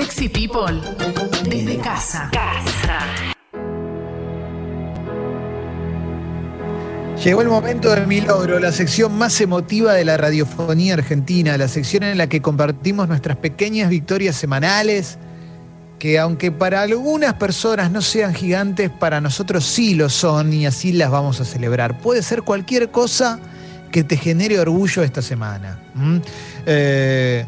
Sexy 0.00 0.28
People 0.28 0.80
desde 1.50 1.76
casa. 1.78 2.30
Casa. 2.32 3.00
Llegó 7.24 7.42
el 7.42 7.48
momento 7.48 7.92
de 7.92 8.06
mi 8.06 8.20
logro, 8.20 8.60
la 8.60 8.70
sección 8.70 9.18
más 9.18 9.40
emotiva 9.40 9.94
de 9.94 10.04
la 10.04 10.16
radiofonía 10.16 10.94
argentina, 10.94 11.58
la 11.58 11.66
sección 11.66 12.04
en 12.04 12.16
la 12.16 12.28
que 12.28 12.40
compartimos 12.40 13.08
nuestras 13.08 13.38
pequeñas 13.38 13.90
victorias 13.90 14.36
semanales, 14.36 15.18
que 15.98 16.20
aunque 16.20 16.52
para 16.52 16.82
algunas 16.82 17.34
personas 17.34 17.90
no 17.90 18.00
sean 18.00 18.34
gigantes, 18.34 18.90
para 18.90 19.20
nosotros 19.20 19.66
sí 19.66 19.96
lo 19.96 20.08
son 20.08 20.52
y 20.52 20.64
así 20.64 20.92
las 20.92 21.10
vamos 21.10 21.40
a 21.40 21.44
celebrar. 21.44 21.98
Puede 21.98 22.22
ser 22.22 22.42
cualquier 22.42 22.92
cosa 22.92 23.40
que 23.90 24.04
te 24.04 24.16
genere 24.16 24.60
orgullo 24.60 25.02
esta 25.02 25.22
semana. 25.22 25.80
Eh, 26.66 27.46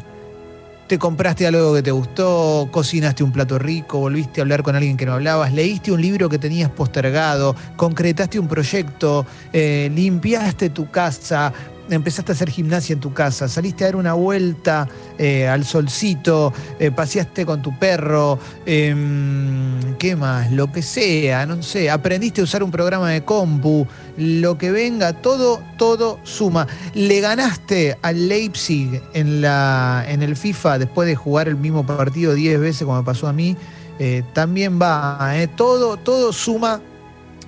te 0.91 0.99
compraste 0.99 1.47
algo 1.47 1.73
que 1.73 1.81
te 1.81 1.91
gustó, 1.91 2.67
cocinaste 2.69 3.23
un 3.23 3.31
plato 3.31 3.57
rico, 3.57 3.99
volviste 3.99 4.41
a 4.41 4.43
hablar 4.43 4.61
con 4.61 4.75
alguien 4.75 4.97
que 4.97 5.05
no 5.05 5.13
hablabas, 5.13 5.53
leíste 5.53 5.93
un 5.93 6.01
libro 6.01 6.27
que 6.27 6.37
tenías 6.37 6.69
postergado, 6.69 7.55
concretaste 7.77 8.37
un 8.37 8.49
proyecto, 8.49 9.25
eh, 9.53 9.89
limpiaste 9.95 10.69
tu 10.69 10.91
casa, 10.91 11.53
empezaste 11.95 12.31
a 12.31 12.35
hacer 12.35 12.49
gimnasia 12.49 12.93
en 12.93 12.99
tu 12.99 13.13
casa, 13.13 13.47
saliste 13.47 13.83
a 13.83 13.87
dar 13.87 13.95
una 13.95 14.13
vuelta 14.13 14.87
eh, 15.17 15.47
al 15.47 15.65
solcito, 15.65 16.53
eh, 16.79 16.91
paseaste 16.91 17.45
con 17.45 17.61
tu 17.61 17.77
perro, 17.77 18.39
em, 18.65 19.95
¿qué 19.97 20.15
más? 20.15 20.51
Lo 20.51 20.71
que 20.71 20.81
sea, 20.81 21.45
no 21.45 21.61
sé, 21.63 21.89
aprendiste 21.89 22.41
a 22.41 22.43
usar 22.43 22.63
un 22.63 22.71
programa 22.71 23.09
de 23.09 23.23
compu, 23.23 23.87
lo 24.17 24.57
que 24.57 24.71
venga, 24.71 25.13
todo, 25.13 25.61
todo 25.77 26.19
suma. 26.23 26.67
Le 26.93 27.19
ganaste 27.19 27.97
al 28.01 28.27
Leipzig 28.27 29.01
en, 29.13 29.41
la, 29.41 30.05
en 30.07 30.23
el 30.23 30.35
FIFA 30.35 30.79
después 30.79 31.07
de 31.07 31.15
jugar 31.15 31.47
el 31.47 31.55
mismo 31.55 31.85
partido 31.85 32.33
10 32.33 32.59
veces 32.59 32.83
como 32.83 32.97
me 32.97 33.03
pasó 33.03 33.27
a 33.27 33.33
mí, 33.33 33.55
eh, 33.99 34.23
también 34.33 34.81
va, 34.81 35.33
todo, 35.55 35.97
todo 35.97 36.33
suma 36.33 36.81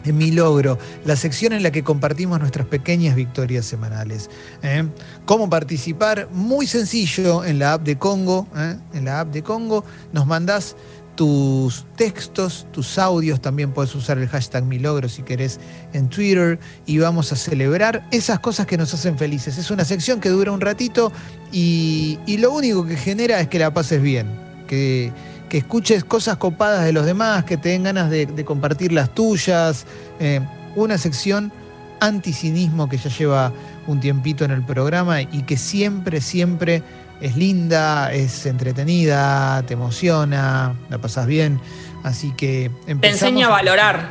en 0.06 0.18
mi 0.18 0.32
logro, 0.32 0.78
la 1.06 1.16
sección 1.16 1.54
en 1.54 1.64
la 1.64 1.72
que 1.72 1.84
compartimos 1.84 2.40
nuestras 2.40 2.68
pequeñas 2.68 3.16
victorias 3.16 3.66
semanales. 3.66 4.30
¿eh? 4.62 4.84
¿Cómo 5.26 5.50
participar? 5.50 6.30
Muy 6.32 6.68
sencillo 6.68 7.44
en 7.44 7.60
la 7.60 7.74
app 7.74 7.84
de 7.84 7.98
Congo. 7.98 8.48
¿eh? 8.56 8.78
En 8.94 9.06
la 9.06 9.22
app 9.22 9.30
de 9.30 9.44
Congo 9.44 9.84
nos 10.12 10.26
mandás 10.26 10.76
tus 11.16 11.86
textos, 11.96 12.66
tus 12.72 12.98
audios, 12.98 13.40
también 13.40 13.72
puedes 13.72 13.94
usar 13.94 14.18
el 14.18 14.28
hashtag 14.28 14.64
mi 14.64 14.80
logro 14.80 15.08
si 15.08 15.22
querés 15.22 15.60
en 15.94 16.10
Twitter 16.10 16.60
y 16.88 16.98
vamos 16.98 17.32
a 17.32 17.36
celebrar 17.36 18.08
esas 18.12 18.40
cosas 18.40 18.66
que 18.66 18.78
nos 18.78 18.94
hacen 18.94 19.18
felices. 19.18 19.58
Es 19.58 19.70
una 19.70 19.86
sección 19.86 20.20
que 20.20 20.30
dura 20.30 20.52
un 20.52 20.62
ratito 20.62 21.12
y, 21.52 22.18
y 22.26 22.38
lo 22.38 22.52
único 22.52 22.86
que 22.86 22.98
genera 22.98 23.40
es 23.40 23.48
que 23.48 23.60
la 23.60 23.72
pases 23.72 24.02
bien, 24.02 24.28
que, 24.68 25.12
que 25.54 25.60
escuches 25.60 26.04
cosas 26.04 26.38
copadas 26.38 26.84
de 26.84 26.94
los 26.94 27.06
demás, 27.06 27.44
que 27.44 27.58
te 27.58 27.70
den 27.70 27.84
ganas 27.84 28.10
de, 28.10 28.26
de 28.26 28.44
compartir 28.44 28.92
las 28.92 29.14
tuyas. 29.14 29.86
Eh, 30.20 30.42
una 30.76 30.98
sección 30.98 31.54
anticinismo 32.00 32.90
que 32.90 32.98
ya 32.98 33.12
lleva 33.12 33.54
un 33.86 34.00
tiempito 34.00 34.44
en 34.46 34.50
el 34.50 34.64
programa 34.64 35.22
y 35.22 35.44
que 35.44 35.56
siempre, 35.56 36.22
siempre 36.22 36.82
es 37.22 37.38
linda, 37.38 38.12
es 38.12 38.48
entretenida, 38.48 39.62
te 39.68 39.76
emociona, 39.76 40.74
la 40.90 40.98
pasas 40.98 41.28
bien. 41.28 41.60
Así 42.02 42.32
que 42.32 42.72
Te 42.88 42.94
empezamos 42.94 43.22
enseña 43.22 43.46
a 43.46 43.52
valorar. 43.52 44.10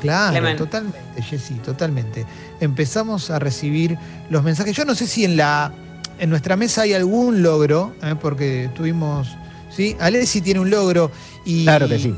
Claro, 0.00 0.56
totalmente, 0.56 1.22
Jessy, 1.22 1.54
totalmente. 1.54 2.26
Empezamos 2.58 3.30
a 3.30 3.38
recibir 3.38 3.96
los 4.28 4.42
mensajes. 4.42 4.76
Yo 4.76 4.84
no 4.84 4.96
sé 4.96 5.06
si 5.06 5.24
en 5.24 5.36
la 5.36 5.72
en 6.18 6.30
nuestra 6.30 6.56
mesa 6.56 6.82
hay 6.82 6.94
algún 6.94 7.42
logro, 7.42 7.94
¿eh? 8.02 8.14
porque 8.20 8.68
tuvimos, 8.74 9.28
¿sí? 9.70 9.96
Alessi 10.00 10.40
tiene 10.40 10.60
un 10.60 10.70
logro 10.70 11.10
y 11.44 11.64
Claro 11.64 11.88
que 11.88 11.98
sí. 11.98 12.14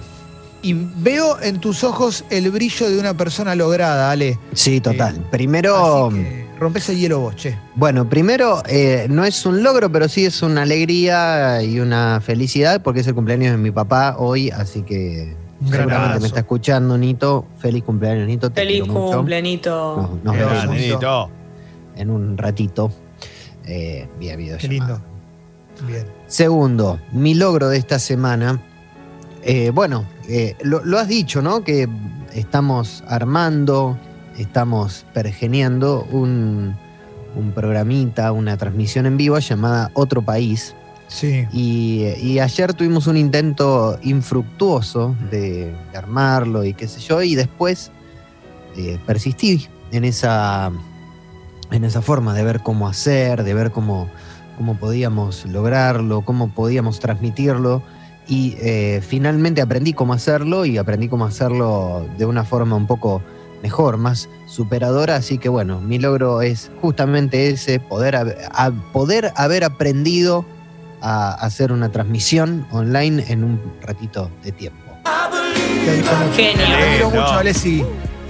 Y 0.64 0.74
veo 0.74 1.40
en 1.42 1.58
tus 1.58 1.82
ojos 1.82 2.24
el 2.30 2.48
brillo 2.50 2.88
de 2.88 2.98
una 2.98 3.14
persona 3.14 3.56
lograda, 3.56 4.12
Ale. 4.12 4.38
Sí, 4.52 4.80
total. 4.80 5.16
Eh, 5.16 5.22
Primero, 5.30 6.06
Así 6.06 6.16
que 6.16 6.46
rompes 6.60 6.88
el 6.88 6.98
hielo 6.98 7.18
vos, 7.18 7.34
che. 7.34 7.58
bueno, 7.74 8.08
primero 8.08 8.62
eh, 8.68 9.06
no 9.10 9.24
es 9.24 9.44
un 9.44 9.64
logro, 9.64 9.90
pero 9.90 10.08
sí 10.08 10.24
es 10.24 10.40
una 10.42 10.62
alegría 10.62 11.60
y 11.64 11.80
una 11.80 12.20
felicidad 12.20 12.80
porque 12.82 13.00
es 13.00 13.06
el 13.08 13.14
cumpleaños 13.14 13.50
de 13.50 13.58
mi 13.58 13.72
papá 13.72 14.14
hoy, 14.16 14.50
así 14.50 14.82
que 14.82 15.34
seguramente 15.68 16.20
me 16.20 16.26
está 16.28 16.40
escuchando, 16.40 16.96
Nito. 16.96 17.46
Feliz 17.58 17.82
cumpleaños, 17.82 18.28
Nito. 18.28 18.50
Te 18.50 18.60
Feliz 18.60 18.84
cumplenito. 18.84 20.20
Nos, 20.22 20.36
vemos 20.36 21.28
en 21.96 22.10
un 22.10 22.38
ratito 22.38 22.92
eh, 23.66 24.08
vía 24.20 24.36
videollamada. 24.36 24.58
Qué 24.60 24.68
lindo. 24.68 25.00
Bien. 25.88 26.21
Segundo, 26.32 26.98
mi 27.12 27.34
logro 27.34 27.68
de 27.68 27.76
esta 27.76 27.98
semana. 27.98 28.58
eh, 29.42 29.68
bueno, 29.68 30.06
eh, 30.30 30.56
lo, 30.62 30.82
lo 30.82 30.98
has 30.98 31.06
dicho, 31.06 31.42
¿no? 31.42 31.62
Que 31.62 31.86
estamos 32.32 33.04
armando, 33.06 33.98
estamos 34.38 35.04
pergeniando 35.12 36.06
un, 36.10 36.74
un 37.36 37.52
programita, 37.52 38.32
una 38.32 38.56
transmisión 38.56 39.04
en 39.04 39.18
vivo 39.18 39.38
llamada 39.40 39.90
Otro 39.92 40.22
País. 40.22 40.74
Sí. 41.06 41.46
Y, 41.52 42.06
y 42.22 42.38
ayer 42.38 42.72
tuvimos 42.72 43.06
un 43.08 43.18
intento 43.18 43.98
infructuoso 44.00 45.14
de, 45.30 45.74
de 45.92 45.98
armarlo 45.98 46.64
y 46.64 46.72
qué 46.72 46.88
sé 46.88 47.00
yo, 47.00 47.20
y 47.20 47.34
después 47.34 47.90
eh, 48.78 48.98
persistí 49.04 49.68
en 49.90 50.06
esa, 50.06 50.72
en 51.70 51.84
esa 51.84 52.00
forma 52.00 52.32
de 52.32 52.42
ver 52.42 52.62
cómo 52.62 52.88
hacer, 52.88 53.44
de 53.44 53.52
ver 53.52 53.70
cómo, 53.70 54.08
cómo 54.62 54.76
podíamos 54.76 55.44
lograrlo, 55.46 56.20
cómo 56.20 56.50
podíamos 56.54 57.00
transmitirlo. 57.00 57.82
Y 58.28 58.54
eh, 58.60 59.02
finalmente 59.04 59.60
aprendí 59.60 59.92
cómo 59.92 60.12
hacerlo 60.12 60.64
y 60.64 60.78
aprendí 60.78 61.08
cómo 61.08 61.24
hacerlo 61.24 62.06
de 62.16 62.26
una 62.26 62.44
forma 62.44 62.76
un 62.76 62.86
poco 62.86 63.20
mejor, 63.60 63.96
más 63.96 64.28
superadora. 64.46 65.16
Así 65.16 65.38
que 65.38 65.48
bueno, 65.48 65.80
mi 65.80 65.98
logro 65.98 66.42
es 66.42 66.70
justamente 66.80 67.48
ese, 67.50 67.80
poder, 67.80 68.14
a- 68.14 68.70
poder 68.92 69.32
haber 69.34 69.64
aprendido 69.64 70.44
a 71.00 71.32
hacer 71.32 71.72
una 71.72 71.90
transmisión 71.90 72.64
online 72.70 73.24
en 73.30 73.42
un 73.42 73.60
ratito 73.82 74.30
de 74.44 74.52
tiempo. 74.52 74.78
Te 75.84 75.90
admiro 75.90 76.14
mucho. 76.14 76.32
Genio. 76.36 76.54
Te 76.66 76.72
admiro 76.84 77.10
mucho, 77.10 77.32
Alessi. 77.32 77.84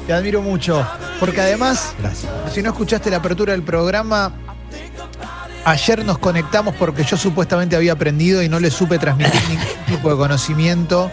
Te 0.07 0.13
admiro 0.15 0.41
mucho. 0.41 0.87
Porque 1.21 1.43
además, 1.43 1.95
Gracias. 2.01 2.33
si 2.51 2.63
no 2.63 2.71
escuchaste 2.71 3.11
la 3.11 3.19
apertura 3.19 3.53
del 3.53 3.63
programa, 3.63 4.33
ayer 5.65 6.05
nos 6.05 6.19
conectamos 6.19 6.75
porque 6.75 7.05
yo 7.05 7.17
supuestamente 7.17 7.77
había 7.77 7.93
aprendido 7.93 8.43
y 8.43 8.49
no 8.49 8.61
le 8.61 8.71
supe 8.71 8.99
transmitir 8.99 9.41
ningún 9.49 9.67
tipo 9.87 10.11
de 10.11 10.17
conocimiento. 10.17 11.11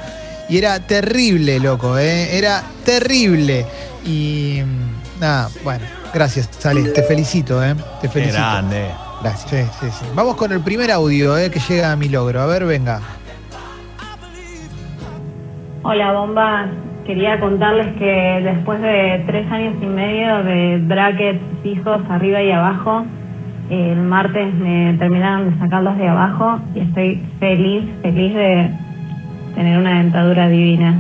Y 0.50 0.58
era 0.58 0.80
terrible, 0.80 1.60
loco, 1.60 1.98
¿eh? 1.98 2.38
Era 2.38 2.64
terrible. 2.84 3.66
Y 4.06 4.62
mm, 4.66 5.20
nada, 5.22 5.50
bueno, 5.64 5.86
gracias, 6.14 6.50
Ale. 6.66 6.90
Te 6.90 7.04
felicito, 7.04 7.64
¿eh? 7.64 7.76
Te 8.02 8.08
Qué 8.08 8.14
felicito. 8.14 8.38
grande. 8.40 8.90
Gracias. 9.22 9.50
Sí, 9.50 9.86
sí, 9.86 9.92
sí. 10.00 10.06
Vamos 10.16 10.36
con 10.38 10.52
el 10.52 10.62
primer 10.62 10.90
audio 10.92 11.38
¿eh? 11.38 11.52
que 11.52 11.60
llega 11.60 11.92
a 11.92 11.96
mi 11.96 12.10
logro. 12.10 12.42
A 12.42 12.46
ver, 12.46 12.66
venga. 12.66 13.02
Hola 15.84 16.12
bomba, 16.14 16.68
quería 17.06 17.40
contarles 17.40 17.96
que 17.98 18.42
después 18.44 18.82
de 18.82 19.24
tres 19.28 19.50
años 19.52 19.76
y 19.82 19.86
medio 19.86 20.44
de 20.44 20.78
brackets 20.84 21.40
fijos 21.64 22.02
arriba 22.10 22.42
y 22.42 22.52
abajo, 22.52 23.06
el 23.70 23.98
martes 23.98 24.54
me 24.56 24.96
terminaron 24.98 25.52
de 25.52 25.60
sacarlos 25.60 25.98
de 25.98 26.08
abajo 26.08 26.60
y 26.74 26.80
estoy 26.80 27.24
feliz, 27.40 27.84
feliz 28.02 28.34
de 28.34 28.72
tener 29.56 29.78
una 29.78 30.00
dentadura 30.00 30.48
divina. 30.48 30.96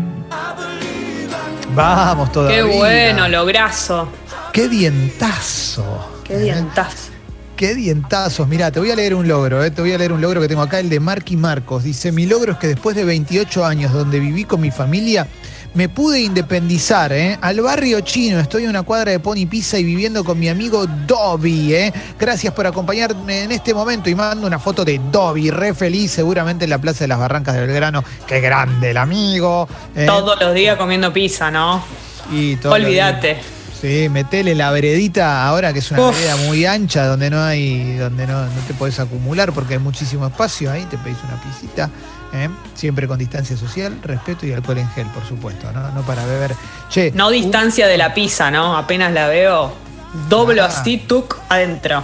Vamos 1.73 2.31
todavía. 2.31 2.57
Qué 2.57 2.63
bueno, 2.63 3.27
lograzo. 3.27 4.09
Qué 4.53 4.67
dientazo. 4.67 6.21
Qué 6.23 6.37
dientazo. 6.37 7.11
Qué 7.55 7.75
dientazos. 7.75 8.47
Mirá, 8.47 8.71
te 8.71 8.79
voy 8.79 8.91
a 8.91 8.95
leer 8.95 9.13
un 9.15 9.27
logro, 9.27 9.63
¿eh? 9.63 9.71
te 9.71 9.81
voy 9.81 9.91
a 9.91 9.97
leer 9.97 10.13
un 10.13 10.21
logro 10.21 10.39
que 10.39 10.47
tengo 10.47 10.61
acá, 10.61 10.79
el 10.79 10.89
de 10.89 10.99
Marky 10.99 11.35
Marcos. 11.35 11.83
Dice, 11.83 12.11
mi 12.11 12.25
logro 12.25 12.53
es 12.53 12.57
que 12.57 12.67
después 12.67 12.95
de 12.95 13.03
28 13.03 13.65
años 13.65 13.91
donde 13.91 14.19
viví 14.19 14.45
con 14.45 14.61
mi 14.61 14.71
familia, 14.71 15.27
me 15.73 15.89
pude 15.89 16.21
independizar, 16.21 17.13
¿eh? 17.13 17.37
Al 17.41 17.61
barrio 17.61 18.01
chino, 18.01 18.39
estoy 18.39 18.63
en 18.63 18.69
una 18.69 18.83
cuadra 18.83 19.11
de 19.11 19.19
Pony 19.19 19.45
Pizza 19.49 19.77
y 19.77 19.83
viviendo 19.83 20.23
con 20.23 20.39
mi 20.39 20.49
amigo 20.49 20.85
Dobby, 21.07 21.73
¿eh? 21.73 21.93
Gracias 22.19 22.53
por 22.53 22.65
acompañarme 22.65 23.43
en 23.43 23.51
este 23.51 23.73
momento 23.73 24.09
y 24.09 24.15
mando 24.15 24.47
una 24.47 24.59
foto 24.59 24.83
de 24.83 24.99
Dobby, 25.11 25.51
re 25.51 25.73
feliz, 25.73 26.11
seguramente 26.11 26.63
en 26.65 26.71
la 26.71 26.79
Plaza 26.79 27.03
de 27.03 27.09
las 27.09 27.19
Barrancas 27.19 27.55
de 27.55 27.65
Belgrano. 27.65 28.03
Qué 28.25 28.41
grande 28.41 28.91
el 28.91 28.97
amigo. 28.97 29.67
¿eh? 29.95 30.05
Todos 30.05 30.39
los 30.39 30.53
días 30.53 30.77
comiendo 30.77 31.13
pizza, 31.13 31.51
¿no? 31.51 31.83
Y 32.31 32.57
Olvídate. 32.65 33.58
Sí, 33.81 34.09
metele 34.09 34.55
la 34.55 34.71
veredita 34.71 35.45
ahora 35.47 35.71
que 35.71 35.79
es 35.79 35.89
una 35.91 36.01
Uf. 36.09 36.17
vereda 36.17 36.35
muy 36.47 36.65
ancha 36.65 37.05
donde 37.07 37.29
no 37.29 37.41
hay, 37.41 37.95
donde 37.95 38.27
no, 38.27 38.43
no 38.43 38.61
te 38.67 38.73
puedes 38.73 38.99
acumular 38.99 39.53
porque 39.53 39.75
hay 39.75 39.79
muchísimo 39.79 40.27
espacio 40.27 40.69
ahí, 40.69 40.83
te 40.89 40.97
pedís 40.97 41.17
una 41.23 41.41
pisita, 41.41 41.89
¿eh? 42.33 42.49
siempre 42.73 43.07
con 43.07 43.17
distancia 43.17 43.55
social, 43.55 43.97
respeto 44.03 44.45
y 44.45 44.51
alcohol 44.51 44.79
en 44.79 44.89
gel, 44.89 45.07
por 45.07 45.23
supuesto, 45.25 45.71
no, 45.71 45.91
no 45.93 46.01
para 46.01 46.25
beber. 46.25 46.51
Che, 46.89 47.11
No 47.15 47.29
distancia 47.29 47.87
de 47.87 47.97
la 47.97 48.13
pizza, 48.13 48.51
¿no? 48.51 48.75
Apenas 48.75 49.13
la 49.13 49.27
veo, 49.29 49.71
doblo 50.27 50.63
Ah. 50.63 50.67
así, 50.67 50.97
tuk, 50.97 51.37
adentro. 51.47 52.03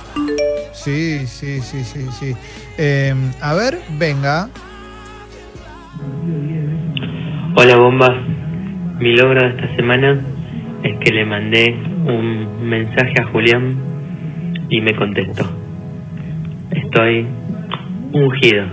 Sí, 0.74 1.28
sí, 1.28 1.60
sí, 1.62 1.84
sí, 1.84 2.06
sí. 2.18 2.36
Eh, 2.78 3.14
a 3.42 3.54
ver, 3.54 3.82
venga. 3.98 4.48
Hola 7.58 7.76
bombas, 7.78 8.12
mi 9.00 9.14
logro 9.16 9.42
de 9.42 9.50
esta 9.62 9.76
semana 9.76 10.22
es 10.88 11.00
que 11.04 11.12
le 11.12 11.26
mandé 11.26 11.72
un 12.06 12.68
mensaje 12.70 13.14
a 13.22 13.26
Julián 13.32 13.76
y 14.70 14.82
me 14.82 14.96
contestó. 14.96 15.44
Estoy 16.72 17.28
ungido. 18.14 18.66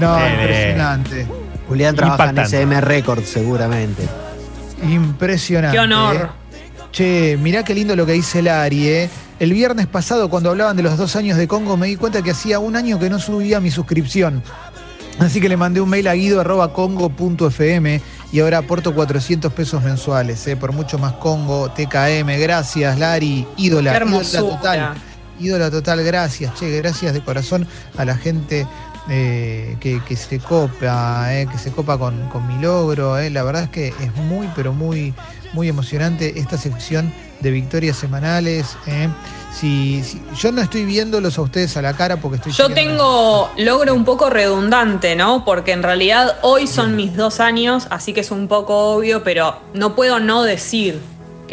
No, 0.00 0.18
Eh, 0.18 0.30
impresionante. 0.40 1.26
Julián 1.68 1.94
trabaja 1.96 2.24
Impactante. 2.30 2.56
en 2.62 2.68
SM 2.72 2.80
Records 2.80 3.28
seguramente. 3.28 4.02
Impresionante. 4.88 5.76
Qué 5.76 5.80
honor. 5.82 6.16
eh. 6.16 6.26
Che, 6.92 7.36
mirá 7.42 7.64
qué 7.64 7.74
lindo 7.74 7.96
lo 7.96 8.06
que 8.06 8.12
dice 8.12 8.40
Lari, 8.42 8.86
¿eh? 8.88 9.10
El 9.40 9.52
viernes 9.52 9.86
pasado, 9.86 10.30
cuando 10.30 10.50
hablaban 10.50 10.76
de 10.76 10.82
los 10.82 10.96
dos 10.96 11.14
años 11.16 11.36
de 11.36 11.46
Congo, 11.48 11.76
me 11.76 11.88
di 11.88 11.96
cuenta 11.96 12.22
que 12.22 12.30
hacía 12.30 12.58
un 12.58 12.74
año 12.76 12.98
que 12.98 13.10
no 13.10 13.18
subía 13.18 13.60
mi 13.60 13.70
suscripción. 13.70 14.42
Así 15.18 15.40
que 15.40 15.48
le 15.48 15.56
mandé 15.56 15.80
un 15.80 15.88
mail 15.90 16.08
a 16.08 16.14
guido.congo.fm 16.14 18.00
y 18.32 18.40
ahora 18.40 18.58
aporto 18.58 18.94
400 18.94 19.52
pesos 19.52 19.82
mensuales, 19.82 20.46
¿eh? 20.46 20.56
por 20.56 20.72
mucho 20.72 20.98
más 20.98 21.14
Congo, 21.14 21.70
TKM. 21.70 22.38
Gracias, 22.40 22.98
Lari. 22.98 23.46
Ídola, 23.56 23.98
Qué 23.98 24.04
ídola 24.04 24.38
total. 24.38 24.94
Ídola 25.38 25.70
total, 25.70 26.02
gracias, 26.02 26.54
che, 26.54 26.70
gracias 26.78 27.12
de 27.12 27.20
corazón 27.20 27.66
a 27.98 28.04
la 28.06 28.16
gente 28.16 28.66
eh, 29.10 29.76
que, 29.80 30.02
que 30.02 30.16
se 30.16 30.38
copa, 30.38 31.34
eh, 31.34 31.46
que 31.46 31.58
se 31.58 31.70
copa 31.70 31.98
con, 31.98 32.28
con 32.30 32.46
mi 32.46 32.58
logro. 32.58 33.18
La 33.30 33.42
verdad 33.42 33.64
es 33.64 33.70
que 33.70 33.88
es 33.88 34.16
muy, 34.16 34.48
pero 34.56 34.72
muy, 34.72 35.14
muy 35.52 35.68
emocionante 35.68 36.38
esta 36.38 36.56
sección 36.56 37.12
de 37.40 37.50
victorias 37.50 37.96
semanales. 37.96 38.76
eh. 38.86 39.08
Si, 39.52 40.02
si- 40.04 40.20
yo 40.38 40.52
no 40.52 40.60
estoy 40.60 40.84
viéndolos 40.84 41.38
a 41.38 41.42
ustedes 41.42 41.74
a 41.78 41.82
la 41.82 41.94
cara 41.94 42.18
porque 42.18 42.36
estoy. 42.36 42.52
Yo 42.52 42.68
tengo 42.74 43.50
logro 43.56 43.94
un 43.94 44.04
poco 44.04 44.28
redundante, 44.28 45.16
¿no? 45.16 45.46
Porque 45.46 45.72
en 45.72 45.82
realidad 45.82 46.36
hoy 46.42 46.66
son 46.66 46.94
mis 46.94 47.16
dos 47.16 47.40
años, 47.40 47.86
así 47.88 48.12
que 48.12 48.20
es 48.20 48.30
un 48.30 48.48
poco 48.48 48.94
obvio, 48.94 49.22
pero 49.24 49.58
no 49.72 49.94
puedo 49.96 50.20
no 50.20 50.42
decir 50.42 51.00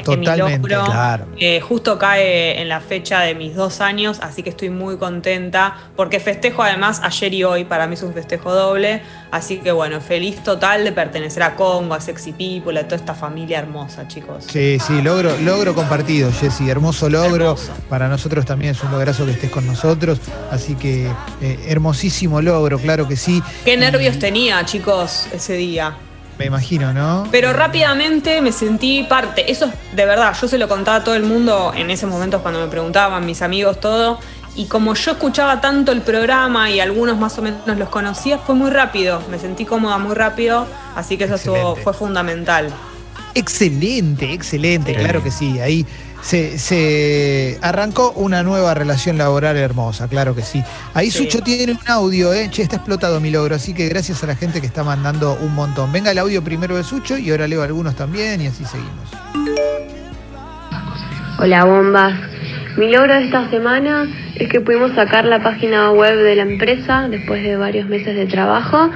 este 0.01 0.17
mi 0.17 0.25
Totalmente, 0.25 0.69
logro 0.69 0.91
claro. 0.91 1.25
eh, 1.37 1.59
justo 1.61 1.97
cae 1.99 2.61
en 2.61 2.69
la 2.69 2.79
fecha 2.81 3.21
de 3.21 3.35
mis 3.35 3.55
dos 3.55 3.81
años, 3.81 4.19
así 4.21 4.43
que 4.43 4.49
estoy 4.49 4.69
muy 4.69 4.97
contenta 4.97 5.75
porque 5.95 6.19
festejo 6.19 6.63
además 6.63 7.01
ayer 7.03 7.33
y 7.33 7.43
hoy, 7.43 7.65
para 7.65 7.87
mí 7.87 7.93
es 7.93 8.03
un 8.03 8.13
festejo 8.13 8.53
doble, 8.53 9.01
así 9.31 9.57
que 9.57 9.71
bueno, 9.71 10.01
feliz 10.01 10.43
total 10.43 10.83
de 10.83 10.91
pertenecer 10.91 11.43
a 11.43 11.55
Congo, 11.55 11.93
a 11.93 12.01
Sexy 12.01 12.31
People, 12.33 12.79
a 12.79 12.83
toda 12.83 12.95
esta 12.97 13.13
familia 13.13 13.59
hermosa, 13.59 14.07
chicos. 14.07 14.45
Sí, 14.49 14.77
sí, 14.79 15.01
logro, 15.01 15.37
logro 15.41 15.73
compartido, 15.75 16.31
Jessy. 16.31 16.69
Hermoso 16.69 17.09
logro. 17.09 17.45
Hermoso. 17.45 17.71
Para 17.89 18.07
nosotros 18.07 18.45
también 18.45 18.71
es 18.71 18.83
un 18.83 18.91
lograzo 18.91 19.25
que 19.25 19.31
estés 19.31 19.49
con 19.51 19.65
nosotros. 19.65 20.19
Así 20.51 20.75
que 20.75 21.07
eh, 21.41 21.59
hermosísimo 21.67 22.41
logro, 22.41 22.79
claro 22.79 23.07
que 23.07 23.15
sí. 23.15 23.41
Qué 23.65 23.73
Y 23.73 23.77
nervios 23.77 24.19
tenía, 24.19 24.63
chicos, 24.65 25.27
ese 25.33 25.53
día. 25.53 25.95
Me 26.37 26.45
imagino, 26.45 26.93
¿no? 26.93 27.27
Pero 27.31 27.53
rápidamente 27.53 28.41
me 28.41 28.51
sentí 28.51 29.03
parte. 29.03 29.51
Eso 29.51 29.65
es 29.65 29.95
de 29.95 30.05
verdad, 30.05 30.33
yo 30.39 30.47
se 30.47 30.57
lo 30.57 30.67
contaba 30.67 30.97
a 30.97 31.03
todo 31.03 31.15
el 31.15 31.23
mundo 31.23 31.71
en 31.75 31.89
ese 31.89 32.05
momento 32.05 32.41
cuando 32.41 32.59
me 32.59 32.67
preguntaban, 32.67 33.25
mis 33.25 33.41
amigos, 33.41 33.79
todo. 33.79 34.19
Y 34.55 34.65
como 34.67 34.93
yo 34.93 35.11
escuchaba 35.11 35.61
tanto 35.61 35.91
el 35.91 36.01
programa 36.01 36.69
y 36.69 36.79
algunos 36.79 37.17
más 37.17 37.37
o 37.39 37.41
menos 37.41 37.77
los 37.77 37.89
conocía, 37.89 38.37
fue 38.37 38.53
muy 38.53 38.69
rápido. 38.69 39.21
Me 39.29 39.39
sentí 39.39 39.65
cómoda 39.65 39.97
muy 39.97 40.13
rápido, 40.13 40.67
así 40.95 41.17
que 41.17 41.23
eso 41.23 41.35
Excelente. 41.35 41.81
fue 41.81 41.93
fundamental. 41.93 42.71
Excelente, 43.35 44.31
excelente, 44.33 44.93
Sí. 44.93 44.99
claro 44.99 45.23
que 45.23 45.31
sí. 45.31 45.59
Ahí 45.59 45.85
se, 46.21 46.57
se 46.59 47.57
arrancó 47.61 48.11
una 48.11 48.43
nueva 48.43 48.73
relación 48.73 49.17
laboral 49.17 49.57
hermosa, 49.57 50.07
claro 50.07 50.35
que 50.35 50.41
sí. 50.43 50.63
Ahí 50.93 51.11
Sí. 51.11 51.19
Sucho 51.23 51.41
tiene 51.41 51.73
un 51.73 51.79
audio, 51.87 52.33
¿eh? 52.33 52.47
Che, 52.49 52.61
está 52.61 52.77
explotado 52.77 53.19
mi 53.19 53.29
logro, 53.31 53.55
así 53.55 53.73
que 53.73 53.89
gracias 53.89 54.23
a 54.23 54.27
la 54.27 54.35
gente 54.35 54.61
que 54.61 54.67
está 54.67 54.83
mandando 54.83 55.37
un 55.41 55.53
montón. 55.53 55.91
Venga 55.91 56.11
el 56.11 56.17
audio 56.19 56.43
primero 56.43 56.75
de 56.77 56.83
Sucho 56.83 57.17
y 57.17 57.29
ahora 57.31 57.47
leo 57.47 57.63
algunos 57.63 57.95
también 57.95 58.41
y 58.41 58.47
así 58.47 58.63
seguimos. 58.65 59.09
Hola 61.39 61.65
bombas. 61.65 62.13
Mi 62.77 62.89
logro 62.91 63.13
de 63.13 63.25
esta 63.25 63.49
semana 63.49 64.07
es 64.35 64.49
que 64.49 64.59
pudimos 64.61 64.93
sacar 64.95 65.25
la 65.25 65.43
página 65.43 65.91
web 65.91 66.15
de 66.23 66.35
la 66.35 66.43
empresa 66.43 67.07
después 67.09 67.43
de 67.43 67.55
varios 67.55 67.87
meses 67.87 68.15
de 68.15 68.25
trabajo. 68.25 68.89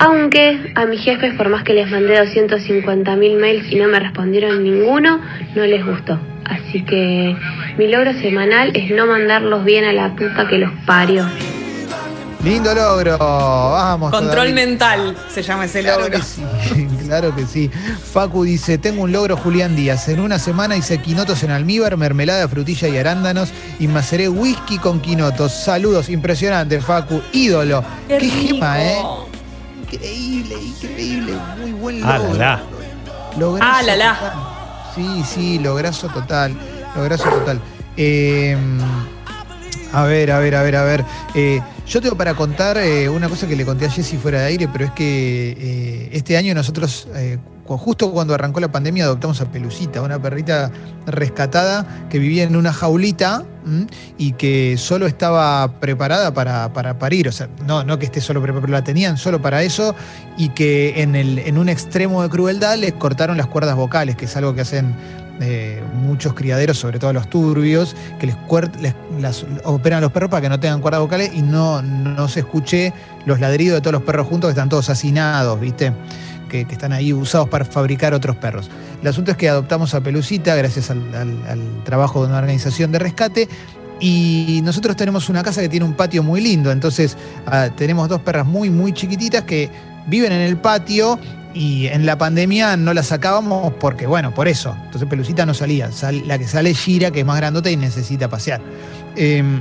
Aunque 0.00 0.72
a 0.76 0.86
mis 0.86 1.02
jefes, 1.02 1.34
por 1.34 1.48
más 1.48 1.64
que 1.64 1.74
les 1.74 1.90
mandé 1.90 2.18
250 2.18 3.16
mil 3.16 3.36
mails 3.36 3.70
y 3.70 3.76
no 3.76 3.88
me 3.88 3.98
respondieron 3.98 4.62
ninguno, 4.62 5.20
no 5.56 5.62
les 5.64 5.84
gustó. 5.84 6.18
Así 6.44 6.84
que 6.84 7.36
mi 7.76 7.88
logro 7.88 8.12
semanal 8.14 8.70
es 8.74 8.90
no 8.90 9.06
mandarlos 9.06 9.64
bien 9.64 9.84
a 9.84 9.92
la 9.92 10.14
puta 10.14 10.46
que 10.48 10.58
los 10.58 10.70
parió. 10.86 11.26
Lindo 12.44 12.72
logro, 12.72 13.18
vamos. 13.18 14.12
Control 14.12 14.30
todavía. 14.30 14.54
mental 14.54 15.16
se 15.28 15.42
llama 15.42 15.64
ese 15.64 15.80
Claro 15.80 16.02
logro. 16.02 16.18
que 16.18 16.24
sí, 16.24 16.42
claro 17.04 17.34
que 17.34 17.44
sí. 17.44 17.68
Facu 17.68 18.44
dice, 18.44 18.78
tengo 18.78 19.02
un 19.02 19.10
logro 19.10 19.36
Julián 19.36 19.74
Díaz. 19.74 20.08
En 20.08 20.20
una 20.20 20.38
semana 20.38 20.76
hice 20.76 20.98
quinotos 20.98 21.42
en 21.42 21.50
almíbar, 21.50 21.96
mermelada, 21.96 22.46
frutilla 22.46 22.86
y 22.86 22.96
arándanos 22.96 23.52
y 23.80 23.88
maceré 23.88 24.28
whisky 24.28 24.78
con 24.78 25.00
quinotos. 25.00 25.52
Saludos, 25.52 26.08
impresionante, 26.08 26.80
Facu. 26.80 27.20
Ídolo. 27.32 27.82
Qué, 28.06 28.20
gema, 28.20 28.84
¿eh? 28.84 28.98
Increíble, 29.90 30.54
increíble. 30.62 31.32
Muy 31.58 31.72
buen 31.72 32.04
Ah, 32.04 32.18
logro. 32.18 32.34
la, 32.34 32.38
la. 32.56 33.38
Lograzo 33.38 33.72
Ah, 33.78 33.82
la, 33.82 33.96
la. 33.96 34.14
total. 34.14 34.32
Sí, 34.94 35.22
sí, 35.24 35.58
lograzo 35.58 36.08
total. 36.08 36.56
Lograzo 36.96 37.28
total. 37.30 37.60
Eh, 37.96 38.56
a 39.92 40.02
ver, 40.04 40.30
a 40.32 40.38
ver, 40.40 40.54
a 40.56 40.62
ver, 40.62 40.76
a 40.76 40.84
ver. 40.84 41.04
Eh, 41.34 41.60
yo 41.88 42.02
tengo 42.02 42.16
para 42.16 42.34
contar 42.34 42.76
eh, 42.76 43.08
una 43.08 43.28
cosa 43.30 43.46
que 43.48 43.56
le 43.56 43.64
conté 43.64 43.86
a 43.86 43.90
Jessy 43.90 44.18
fuera 44.18 44.40
de 44.40 44.46
aire, 44.46 44.68
pero 44.70 44.84
es 44.84 44.90
que 44.90 45.56
eh, 45.58 46.10
este 46.12 46.36
año 46.36 46.54
nosotros, 46.54 47.08
eh, 47.14 47.38
justo 47.64 48.12
cuando 48.12 48.34
arrancó 48.34 48.60
la 48.60 48.70
pandemia, 48.70 49.04
adoptamos 49.04 49.40
a 49.40 49.50
Pelucita, 49.50 50.02
una 50.02 50.20
perrita 50.20 50.70
rescatada 51.06 52.06
que 52.10 52.18
vivía 52.18 52.44
en 52.44 52.56
una 52.56 52.74
jaulita 52.74 53.44
y 54.16 54.32
que 54.32 54.76
solo 54.78 55.06
estaba 55.06 55.80
preparada 55.80 56.32
para, 56.32 56.98
parir. 56.98 57.28
O 57.28 57.32
sea, 57.32 57.48
no, 57.66 57.84
no 57.84 57.98
que 57.98 58.06
esté 58.06 58.20
solo 58.20 58.40
preparada, 58.40 58.66
pero 58.66 58.72
la 58.72 58.84
tenían 58.84 59.16
solo 59.16 59.40
para 59.40 59.62
eso 59.62 59.94
y 60.36 60.50
que 60.50 61.02
en, 61.02 61.14
el, 61.14 61.38
en 61.38 61.56
un 61.58 61.68
extremo 61.70 62.22
de 62.22 62.28
crueldad 62.28 62.76
les 62.76 62.92
cortaron 62.94 63.36
las 63.36 63.46
cuerdas 63.46 63.76
vocales, 63.76 64.16
que 64.16 64.26
es 64.26 64.36
algo 64.36 64.54
que 64.54 64.62
hacen 64.62 64.94
eh, 65.40 65.82
muchos 65.94 66.34
criaderos, 66.34 66.78
sobre 66.78 66.98
todo 66.98 67.12
los 67.12 67.30
turbios, 67.30 67.94
que 68.18 68.26
les, 68.26 68.36
operan 69.64 69.98
a 69.98 70.00
los 70.00 70.12
perros 70.12 70.30
para 70.30 70.42
que 70.42 70.48
no 70.48 70.58
tengan 70.58 70.80
cuerdas 70.80 71.00
vocales 71.00 71.30
y 71.34 71.42
no, 71.42 71.80
no 71.82 72.28
se 72.28 72.40
escuche 72.40 72.92
los 73.24 73.38
ladridos 73.38 73.76
de 73.76 73.80
todos 73.80 73.92
los 73.92 74.02
perros 74.02 74.26
juntos 74.26 74.48
que 74.48 74.52
están 74.52 74.68
todos 74.68 74.90
hacinados, 74.90 75.60
¿viste? 75.60 75.92
Que, 76.48 76.62
están 76.62 76.92
ahí 76.92 77.12
usados 77.12 77.48
para 77.48 77.64
fabricar 77.64 78.14
otros 78.14 78.36
perros. 78.36 78.68
El 79.00 79.08
asunto 79.08 79.30
es 79.30 79.36
que 79.36 79.48
adoptamos 79.48 79.94
a 79.94 80.00
Pelucita 80.00 80.56
gracias 80.56 80.90
al 80.90 81.82
trabajo 81.84 82.22
de 82.22 82.28
una 82.28 82.38
organización 82.38 82.90
de 82.90 82.98
rescate. 82.98 83.48
Y 84.00 84.60
nosotros 84.62 84.96
tenemos 84.96 85.28
una 85.28 85.42
casa 85.42 85.60
que 85.60 85.68
tiene 85.68 85.84
un 85.84 85.94
patio 85.94 86.22
muy 86.22 86.40
lindo, 86.40 86.70
entonces 86.70 87.16
ah, 87.46 87.68
tenemos 87.76 88.08
dos 88.08 88.20
perras 88.20 88.46
muy, 88.46 88.70
muy 88.70 88.92
chiquititas 88.92 89.42
que 89.42 89.70
viven 90.06 90.30
en 90.30 90.40
el 90.40 90.56
patio 90.56 91.18
y 91.54 91.86
en 91.86 92.06
la 92.06 92.16
pandemia 92.18 92.76
no 92.76 92.92
la 92.94 93.02
sacábamos 93.02 93.72
porque, 93.80 94.06
bueno, 94.06 94.32
por 94.34 94.48
eso. 94.48 94.76
Entonces 94.84 95.08
Pelucita 95.08 95.46
no 95.46 95.54
salía. 95.54 95.90
Sal- 95.92 96.26
la 96.26 96.38
que 96.38 96.46
sale 96.46 96.70
es 96.70 96.78
Gira, 96.78 97.10
que 97.10 97.20
es 97.20 97.26
más 97.26 97.36
grandota 97.38 97.70
y 97.70 97.76
necesita 97.76 98.28
pasear. 98.28 98.60
Em, 99.16 99.60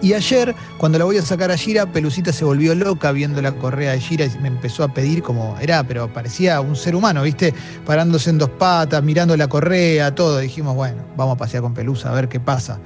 y 0.00 0.12
ayer, 0.12 0.54
cuando 0.76 0.98
la 0.98 1.04
voy 1.06 1.16
a 1.16 1.22
sacar 1.22 1.50
a 1.50 1.56
Gira, 1.56 1.86
Pelucita 1.86 2.32
se 2.32 2.44
volvió 2.44 2.74
loca 2.74 3.10
viendo 3.10 3.42
la 3.42 3.52
correa 3.52 3.92
de 3.92 4.00
Gira 4.00 4.26
y 4.26 4.30
me 4.40 4.48
empezó 4.48 4.84
a 4.84 4.94
pedir 4.94 5.22
como 5.22 5.56
era, 5.60 5.82
pero 5.82 6.12
parecía 6.12 6.60
un 6.60 6.76
ser 6.76 6.94
humano, 6.94 7.22
¿viste? 7.22 7.52
Parándose 7.84 8.30
en 8.30 8.38
dos 8.38 8.50
patas, 8.50 9.02
mirando 9.02 9.36
la 9.36 9.48
correa, 9.48 10.14
todo. 10.14 10.38
Dijimos, 10.38 10.76
bueno, 10.76 11.02
vamos 11.16 11.34
a 11.34 11.38
pasear 11.38 11.62
con 11.62 11.74
Pelusa, 11.74 12.10
a 12.10 12.12
ver 12.12 12.28
qué 12.28 12.38
pasa. 12.38 12.78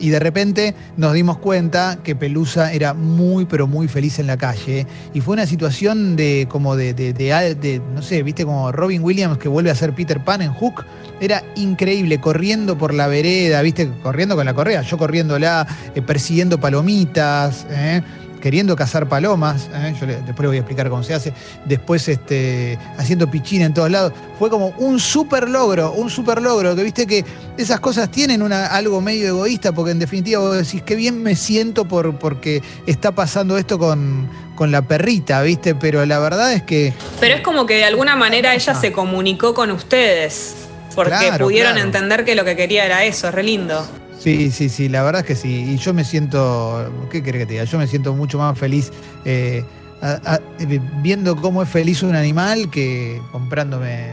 Y 0.00 0.08
de 0.08 0.18
repente 0.18 0.74
nos 0.96 1.12
dimos 1.12 1.38
cuenta 1.38 1.98
que 2.02 2.16
Pelusa 2.16 2.72
era 2.72 2.94
muy, 2.94 3.44
pero 3.44 3.66
muy 3.66 3.86
feliz 3.86 4.18
en 4.18 4.26
la 4.26 4.36
calle. 4.36 4.86
Y 5.14 5.20
fue 5.20 5.34
una 5.34 5.46
situación 5.46 6.16
de 6.16 6.46
como 6.50 6.74
de, 6.74 6.94
de, 6.94 7.12
de- 7.12 7.54
de, 7.54 7.80
no 7.94 8.02
sé, 8.02 8.22
viste 8.22 8.44
como 8.44 8.72
Robin 8.72 9.02
Williams 9.02 9.38
que 9.38 9.48
vuelve 9.48 9.70
a 9.70 9.74
ser 9.74 9.94
Peter 9.94 10.24
Pan 10.24 10.42
en 10.42 10.52
Hook. 10.52 10.84
Era 11.20 11.42
increíble, 11.54 12.18
corriendo 12.18 12.78
por 12.78 12.94
la 12.94 13.06
vereda, 13.06 13.60
viste, 13.60 13.90
corriendo 14.02 14.36
con 14.36 14.46
la 14.46 14.54
correa, 14.54 14.80
yo 14.82 14.96
corriéndola, 14.96 15.66
eh, 15.94 16.00
persiguiendo 16.00 16.58
palomitas, 16.58 17.66
¿eh? 17.70 18.02
Queriendo 18.40 18.74
cazar 18.76 19.08
palomas, 19.08 19.68
¿eh? 19.74 19.94
yo 20.00 20.06
le- 20.06 20.16
después 20.16 20.40
le 20.40 20.46
voy 20.48 20.56
a 20.56 20.60
explicar 20.60 20.88
cómo 20.88 21.02
se 21.02 21.14
hace, 21.14 21.32
después 21.66 22.08
este, 22.08 22.78
haciendo 22.98 23.30
pichina 23.30 23.66
en 23.66 23.74
todos 23.74 23.90
lados. 23.90 24.12
Fue 24.38 24.48
como 24.50 24.68
un 24.78 24.98
super 24.98 25.48
logro, 25.48 25.92
un 25.92 26.08
super 26.10 26.40
logro, 26.40 26.74
que 26.74 26.82
viste 26.82 27.06
que 27.06 27.24
esas 27.58 27.80
cosas 27.80 28.10
tienen 28.10 28.42
una, 28.42 28.66
algo 28.66 29.00
medio 29.00 29.28
egoísta, 29.28 29.72
porque 29.72 29.92
en 29.92 29.98
definitiva 29.98 30.40
vos 30.40 30.56
decís, 30.56 30.82
qué 30.82 30.96
bien 30.96 31.22
me 31.22 31.36
siento 31.36 31.84
por, 31.86 32.18
porque 32.18 32.62
está 32.86 33.12
pasando 33.12 33.58
esto 33.58 33.78
con, 33.78 34.28
con 34.56 34.70
la 34.70 34.82
perrita, 34.82 35.42
viste, 35.42 35.74
pero 35.74 36.04
la 36.06 36.18
verdad 36.18 36.52
es 36.52 36.62
que... 36.62 36.92
Pero 37.20 37.34
es 37.36 37.40
como 37.42 37.66
que 37.66 37.74
de 37.74 37.84
alguna 37.84 38.16
manera 38.16 38.54
ella 38.54 38.74
se 38.74 38.92
comunicó 38.92 39.52
con 39.54 39.70
ustedes. 39.70 40.54
Porque 40.94 41.10
Claro, 41.12 41.44
pudieron 41.44 41.74
claro. 41.74 41.86
entender 41.86 42.24
que 42.24 42.34
lo 42.34 42.44
que 42.44 42.56
quería 42.56 42.84
era 42.84 43.04
eso, 43.04 43.28
es 43.28 43.34
re 43.34 43.44
lindo. 43.44 43.86
Sí, 44.20 44.50
sí, 44.50 44.68
sí, 44.68 44.88
la 44.90 45.02
verdad 45.02 45.22
es 45.22 45.26
que 45.26 45.34
sí. 45.34 45.72
Y 45.72 45.78
yo 45.78 45.94
me 45.94 46.04
siento, 46.04 46.92
¿qué 47.10 47.22
querés 47.22 47.40
que 47.40 47.46
te 47.46 47.52
diga? 47.54 47.64
Yo 47.64 47.78
me 47.78 47.86
siento 47.86 48.12
mucho 48.14 48.36
más 48.38 48.56
feliz 48.58 48.92
eh, 49.24 49.64
a- 50.02 50.20
a- 50.34 50.40
eh, 50.58 50.78
viendo 51.02 51.34
cómo 51.36 51.62
es 51.62 51.68
feliz 51.70 52.02
un 52.02 52.14
animal 52.14 52.68
que 52.70 53.18
comprándome 53.32 54.10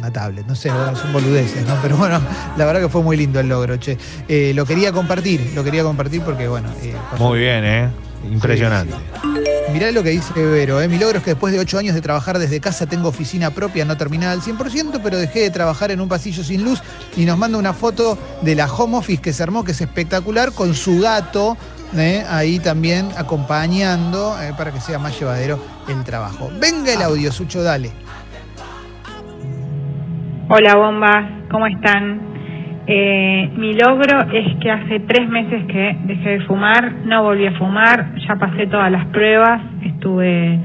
una 0.00 0.12
tablet. 0.12 0.44
No 0.46 0.56
sé, 0.56 0.70
bueno, 0.70 0.96
son 0.96 1.12
boludeces, 1.12 1.64
¿no? 1.66 1.76
Pero 1.82 1.96
bueno, 1.96 2.20
la 2.56 2.64
verdad 2.64 2.80
que 2.82 2.88
fue 2.88 3.02
muy 3.02 3.16
lindo 3.16 3.38
el 3.38 3.48
logro, 3.48 3.76
che. 3.76 3.96
Eh, 4.26 4.52
lo 4.56 4.66
quería 4.66 4.90
compartir, 4.90 5.52
lo 5.54 5.62
quería 5.62 5.84
compartir 5.84 6.20
porque, 6.22 6.48
bueno. 6.48 6.68
eh, 6.82 6.92
Muy 7.18 7.38
bien, 7.38 7.64
¿eh? 7.64 7.88
Impresionante. 8.28 8.94
Mirá 9.74 9.90
lo 9.90 10.04
que 10.04 10.10
dice 10.10 10.32
Vero, 10.46 10.80
¿eh? 10.80 10.86
mi 10.86 11.00
logro 11.00 11.18
es 11.18 11.24
que 11.24 11.30
después 11.30 11.52
de 11.52 11.58
ocho 11.58 11.78
años 11.78 11.96
de 11.96 12.00
trabajar 12.00 12.38
desde 12.38 12.60
casa 12.60 12.86
tengo 12.86 13.08
oficina 13.08 13.50
propia, 13.50 13.84
no 13.84 13.96
terminada 13.96 14.30
al 14.30 14.40
100%, 14.40 15.00
pero 15.02 15.18
dejé 15.18 15.40
de 15.40 15.50
trabajar 15.50 15.90
en 15.90 16.00
un 16.00 16.08
pasillo 16.08 16.44
sin 16.44 16.62
luz 16.62 16.80
y 17.16 17.24
nos 17.24 17.36
manda 17.36 17.58
una 17.58 17.72
foto 17.72 18.16
de 18.42 18.54
la 18.54 18.72
home 18.72 18.98
office 18.98 19.20
que 19.20 19.32
se 19.32 19.42
armó, 19.42 19.64
que 19.64 19.72
es 19.72 19.80
espectacular, 19.80 20.52
con 20.52 20.74
su 20.74 21.00
gato 21.00 21.56
¿eh? 21.96 22.24
ahí 22.28 22.60
también 22.60 23.08
acompañando 23.18 24.40
eh, 24.40 24.52
para 24.56 24.70
que 24.70 24.80
sea 24.80 25.00
más 25.00 25.18
llevadero 25.18 25.58
el 25.88 26.04
trabajo. 26.04 26.52
Venga 26.60 26.92
el 26.92 27.02
audio, 27.02 27.32
Sucho, 27.32 27.60
dale. 27.64 27.90
Hola 30.50 30.76
bombas, 30.76 31.48
¿cómo 31.50 31.66
están? 31.66 32.33
Eh, 32.86 33.50
mi 33.56 33.72
logro 33.74 34.20
es 34.32 34.56
que 34.60 34.70
hace 34.70 35.00
tres 35.00 35.28
meses 35.28 35.64
que 35.66 35.96
dejé 36.04 36.38
de 36.38 36.40
fumar, 36.40 36.92
no 37.06 37.22
volví 37.22 37.46
a 37.46 37.52
fumar, 37.52 38.14
ya 38.16 38.36
pasé 38.36 38.66
todas 38.66 38.90
las 38.92 39.06
pruebas, 39.06 39.62
estuve 39.82 40.58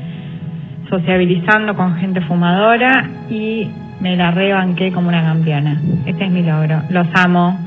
sociabilizando 0.89 1.75
con 1.75 1.95
gente 1.95 2.19
fumadora 2.21 3.09
y 3.29 3.69
me 4.01 4.17
la 4.17 4.31
rebanqué 4.31 4.91
como 4.91 5.07
una 5.07 5.23
campeona. 5.23 5.79
Este 6.05 6.25
es 6.25 6.31
mi 6.31 6.43
logro, 6.43 6.81
los 6.89 7.07
amo. 7.13 7.57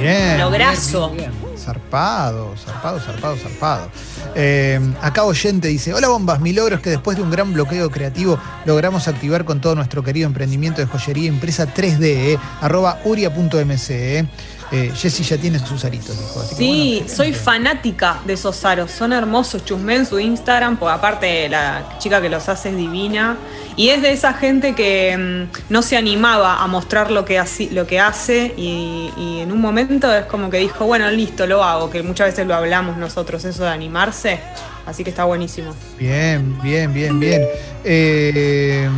Bien. 0.00 0.38
Lograzo. 0.38 1.10
bien, 1.10 1.30
bien, 1.30 1.42
bien. 1.44 1.58
Zarpado, 1.58 2.54
zarpado, 2.56 3.00
zarpado, 3.00 3.36
zarpado. 3.36 3.90
Eh, 4.34 4.80
acá 5.02 5.24
oyente 5.24 5.68
dice, 5.68 5.92
hola 5.92 6.08
bombas, 6.08 6.40
mi 6.40 6.52
logro 6.52 6.76
es 6.76 6.80
que 6.82 6.90
después 6.90 7.16
de 7.16 7.22
un 7.22 7.30
gran 7.30 7.52
bloqueo 7.52 7.90
creativo 7.90 8.38
logramos 8.64 9.08
activar 9.08 9.44
con 9.44 9.60
todo 9.60 9.74
nuestro 9.74 10.02
querido 10.02 10.26
emprendimiento 10.26 10.80
de 10.80 10.86
joyería 10.86 11.28
impresa 11.28 11.66
3D, 11.66 12.04
eh, 12.04 12.38
arroba 12.60 13.00
uria.mc. 13.04 13.90
Eh. 13.90 14.26
Eh, 14.72 14.92
Jessy 14.94 15.24
ya 15.24 15.36
tiene 15.36 15.58
sus 15.58 15.84
aritos, 15.84 16.16
dijo. 16.18 16.40
así 16.40 16.50
que 16.50 16.54
Sí, 16.56 16.94
bueno, 17.00 17.14
soy 17.16 17.32
fanática 17.34 18.20
de 18.24 18.34
esos 18.34 18.64
aros. 18.64 18.90
Son 18.92 19.12
hermosos. 19.12 19.64
Chusmé 19.64 19.96
en 19.96 20.06
su 20.06 20.18
Instagram, 20.20 20.76
porque 20.76 20.94
aparte 20.94 21.48
la 21.48 21.96
chica 21.98 22.20
que 22.22 22.28
los 22.28 22.48
hace 22.48 22.68
es 22.70 22.76
divina. 22.76 23.36
Y 23.76 23.88
es 23.88 24.02
de 24.02 24.12
esa 24.12 24.32
gente 24.34 24.74
que 24.74 25.48
mm, 25.48 25.72
no 25.72 25.82
se 25.82 25.96
animaba 25.96 26.62
a 26.62 26.66
mostrar 26.68 27.10
lo 27.10 27.24
que, 27.24 27.40
haci- 27.40 27.70
lo 27.70 27.86
que 27.86 27.98
hace. 27.98 28.54
Y, 28.56 29.10
y 29.16 29.40
en 29.40 29.50
un 29.52 29.60
momento 29.60 30.12
es 30.14 30.26
como 30.26 30.50
que 30.50 30.58
dijo, 30.58 30.84
bueno, 30.86 31.10
listo, 31.10 31.46
lo 31.46 31.64
hago. 31.64 31.90
Que 31.90 32.02
muchas 32.02 32.28
veces 32.28 32.46
lo 32.46 32.54
hablamos 32.54 32.96
nosotros, 32.96 33.44
eso 33.44 33.64
de 33.64 33.70
animarse. 33.70 34.38
Así 34.86 35.02
que 35.04 35.10
está 35.10 35.24
buenísimo. 35.24 35.74
Bien, 35.98 36.56
bien, 36.62 36.92
bien, 36.92 37.18
bien. 37.18 37.42
Eh, 37.84 38.88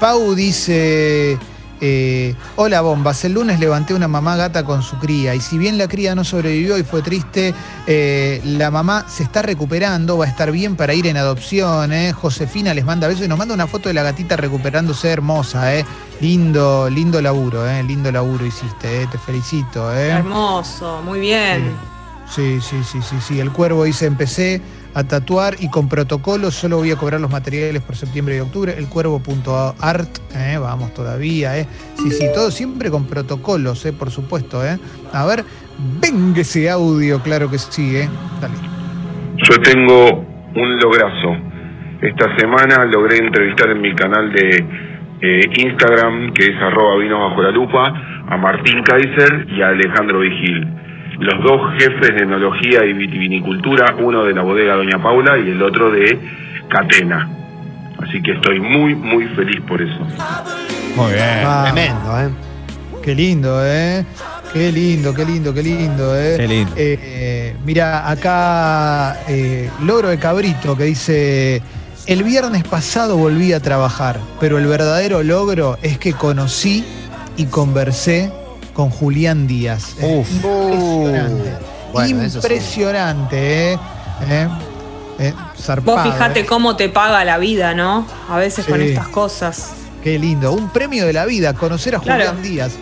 Pau 0.00 0.34
dice, 0.34 1.36
eh, 1.80 2.34
hola 2.56 2.80
bombas, 2.80 3.24
el 3.24 3.32
lunes 3.34 3.60
levanté 3.60 3.94
una 3.94 4.08
mamá 4.08 4.36
gata 4.36 4.64
con 4.64 4.82
su 4.82 4.96
cría 4.98 5.34
y 5.34 5.40
si 5.40 5.58
bien 5.58 5.78
la 5.78 5.88
cría 5.88 6.14
no 6.14 6.24
sobrevivió 6.24 6.78
y 6.78 6.82
fue 6.82 7.02
triste, 7.02 7.54
eh, 7.86 8.40
la 8.44 8.70
mamá 8.70 9.06
se 9.08 9.22
está 9.22 9.42
recuperando, 9.42 10.18
va 10.18 10.24
a 10.26 10.28
estar 10.28 10.50
bien 10.52 10.76
para 10.76 10.94
ir 10.94 11.06
en 11.06 11.16
adopción. 11.16 11.92
eh. 11.92 12.12
Josefina 12.12 12.74
les 12.74 12.84
manda 12.84 13.08
besos 13.08 13.24
y 13.24 13.28
nos 13.28 13.38
manda 13.38 13.54
una 13.54 13.66
foto 13.66 13.88
de 13.88 13.94
la 13.94 14.02
gatita 14.02 14.36
recuperándose 14.36 15.08
hermosa. 15.10 15.68
Lindo, 16.20 16.90
lindo 16.90 17.22
laburo, 17.22 17.64
lindo 17.82 18.10
laburo 18.10 18.44
hiciste, 18.44 19.06
te 19.06 19.18
felicito. 19.18 19.92
Hermoso, 19.92 21.00
muy 21.04 21.20
bien. 21.20 21.76
Sí, 22.34 22.60
sí, 22.60 22.76
sí, 22.84 22.98
sí, 23.02 23.16
sí. 23.26 23.40
El 23.40 23.52
cuervo 23.52 23.84
dice, 23.84 24.06
empecé 24.06 24.60
a 24.94 25.04
tatuar 25.04 25.54
y 25.60 25.68
con 25.70 25.88
protocolos 25.88 26.54
solo 26.54 26.78
voy 26.78 26.90
a 26.90 26.96
cobrar 26.96 27.20
los 27.20 27.30
materiales 27.30 27.82
por 27.82 27.96
septiembre 27.96 28.36
y 28.36 28.40
octubre. 28.40 28.74
El 28.76 28.88
cuervo.art, 28.88 30.08
eh, 30.34 30.58
vamos 30.58 30.94
todavía, 30.94 31.58
eh. 31.58 31.66
Sí, 31.94 32.10
sí, 32.10 32.26
todo 32.34 32.50
siempre 32.50 32.90
con 32.90 33.06
protocolos, 33.06 33.84
eh, 33.86 33.92
por 33.92 34.10
supuesto, 34.10 34.64
eh. 34.64 34.78
A 35.12 35.26
ver, 35.26 35.44
venga 36.00 36.40
ese 36.40 36.68
audio, 36.70 37.20
claro 37.22 37.50
que 37.50 37.58
sí, 37.58 37.96
eh. 37.96 38.08
Dale. 38.40 38.54
Yo 39.36 39.60
tengo 39.60 40.24
un 40.54 40.76
lograzo. 40.78 41.36
Esta 42.00 42.36
semana 42.38 42.84
logré 42.84 43.18
entrevistar 43.18 43.70
en 43.70 43.80
mi 43.80 43.94
canal 43.94 44.32
de 44.32 44.64
Instagram, 45.20 46.32
que 46.32 46.44
es 46.44 46.56
arroba 46.62 46.96
vino 46.98 47.28
bajo 47.28 47.42
la 47.42 47.50
lupa, 47.50 47.92
a 48.28 48.36
Martín 48.36 48.82
Kaiser 48.84 49.46
y 49.50 49.62
a 49.62 49.68
Alejandro 49.68 50.20
Vigil. 50.20 50.87
Los 51.18 51.42
dos 51.42 51.60
jefes 51.78 52.14
de 52.14 52.22
enología 52.22 52.84
y 52.84 52.92
vitivinicultura, 52.92 53.94
uno 53.98 54.24
de 54.24 54.34
la 54.34 54.42
bodega 54.42 54.76
Doña 54.76 55.02
Paula 55.02 55.36
y 55.38 55.50
el 55.50 55.62
otro 55.62 55.90
de 55.90 56.18
Catena. 56.68 57.28
Así 58.00 58.22
que 58.22 58.32
estoy 58.32 58.60
muy, 58.60 58.94
muy 58.94 59.26
feliz 59.28 59.60
por 59.66 59.82
eso. 59.82 59.98
Muy 60.94 61.12
bien. 61.12 61.44
Ah, 61.44 61.70
Tremendo, 61.72 62.20
¿eh? 62.20 62.28
Qué 63.02 63.14
lindo, 63.14 63.58
¿eh? 63.64 64.04
Qué 64.52 64.72
lindo, 64.72 65.12
qué 65.12 65.24
lindo, 65.24 65.52
qué 65.52 65.62
lindo, 65.62 66.16
¿eh? 66.16 66.34
Qué 66.36 66.48
lindo. 66.48 66.72
Eh, 66.76 67.56
mira, 67.64 68.08
acá 68.08 69.20
eh, 69.28 69.68
Logro 69.84 70.08
de 70.08 70.18
Cabrito 70.18 70.76
que 70.76 70.84
dice, 70.84 71.62
el 72.06 72.22
viernes 72.22 72.64
pasado 72.64 73.16
volví 73.16 73.52
a 73.52 73.60
trabajar, 73.60 74.18
pero 74.40 74.58
el 74.58 74.66
verdadero 74.66 75.22
logro 75.22 75.78
es 75.82 75.98
que 75.98 76.12
conocí 76.12 76.84
y 77.36 77.46
conversé 77.46 78.32
con 78.78 78.90
Julián 78.90 79.48
Díaz. 79.48 79.96
Eh, 79.98 80.18
Uf. 80.20 80.30
Impresionante. 80.30 81.52
Bueno, 81.92 82.22
eso 82.22 82.40
sí. 82.40 82.46
Impresionante, 82.46 83.72
¿eh? 83.72 83.78
¿Eh? 84.28 84.48
Eh, 85.18 85.34
zarpado, 85.60 85.96
Vos 85.96 86.12
fijate 86.12 86.40
¿eh? 86.40 86.46
cómo 86.46 86.76
te 86.76 86.88
paga 86.88 87.24
la 87.24 87.38
vida, 87.38 87.74
¿no? 87.74 88.06
A 88.30 88.36
veces 88.36 88.66
con 88.66 88.80
estas 88.80 89.08
cosas. 89.08 89.72
Qué 90.04 90.16
lindo, 90.16 90.52
un 90.52 90.68
premio 90.68 91.06
de 91.06 91.12
la 91.12 91.26
vida, 91.26 91.54
conocer 91.54 91.96
a 91.96 91.98
Claro. 91.98 92.26
Julián 92.26 92.40
Díaz. 92.44 92.72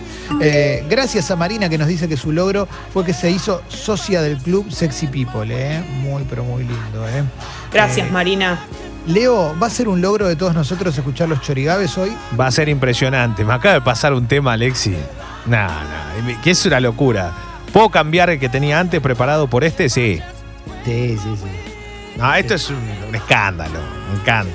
Eh, 0.43 0.85
gracias 0.91 1.31
a 1.31 1.37
Marina 1.37 1.71
que 1.71 1.79
nos 1.79 1.89
dice 1.89 2.07
que 2.09 2.19
su 2.19 2.31
logro 2.31 2.69
fue 2.93 3.03
que 3.03 3.15
se 3.15 3.31
hizo 3.31 3.63
socia 3.69 4.21
del 4.21 4.37
club 4.37 4.71
Sexy 4.71 5.07
People, 5.07 5.49
¿eh? 5.51 5.83
Muy, 6.03 6.25
pero 6.29 6.45
muy 6.45 6.63
lindo, 6.65 7.09
¿eh? 7.09 7.23
Gracias, 7.73 8.07
Eh, 8.09 8.11
Marina. 8.11 8.59
Leo, 9.07 9.57
¿va 9.59 9.69
a 9.69 9.71
ser 9.71 9.89
un 9.89 10.03
logro 10.03 10.29
de 10.29 10.37
todos 10.37 10.53
nosotros 10.55 10.99
escuchar 10.99 11.29
los 11.31 11.41
chorigabes 11.41 11.97
hoy? 11.97 12.13
Va 12.39 12.49
a 12.49 12.51
ser 12.51 12.69
impresionante. 12.69 13.47
Me 13.47 13.55
acaba 13.55 13.75
de 13.77 13.81
pasar 13.81 14.13
un 14.13 14.27
tema, 14.27 14.53
Alexi. 14.53 14.95
Nah, 15.47 15.69
nah, 15.69 16.41
que 16.43 16.51
es 16.51 16.67
una 16.67 16.81
locura. 16.81 17.33
¿Puedo 17.73 17.89
cambiar 17.91 18.31
el 18.31 18.39
que 18.41 18.49
tenía 18.49 18.81
antes 18.81 19.01
preparado 19.01 19.47
por 19.49 19.65
este? 19.65 19.89
Sí. 19.89 20.21
Sí, 20.85 21.17
sí, 21.23 21.37
sí. 21.37 22.17
No, 22.17 22.35
esto 22.35 22.55
es 22.55 22.71
un, 22.71 22.77
un 23.09 23.15
escándalo. 23.15 23.79
Me 24.13 24.21
encanta. 24.21 24.53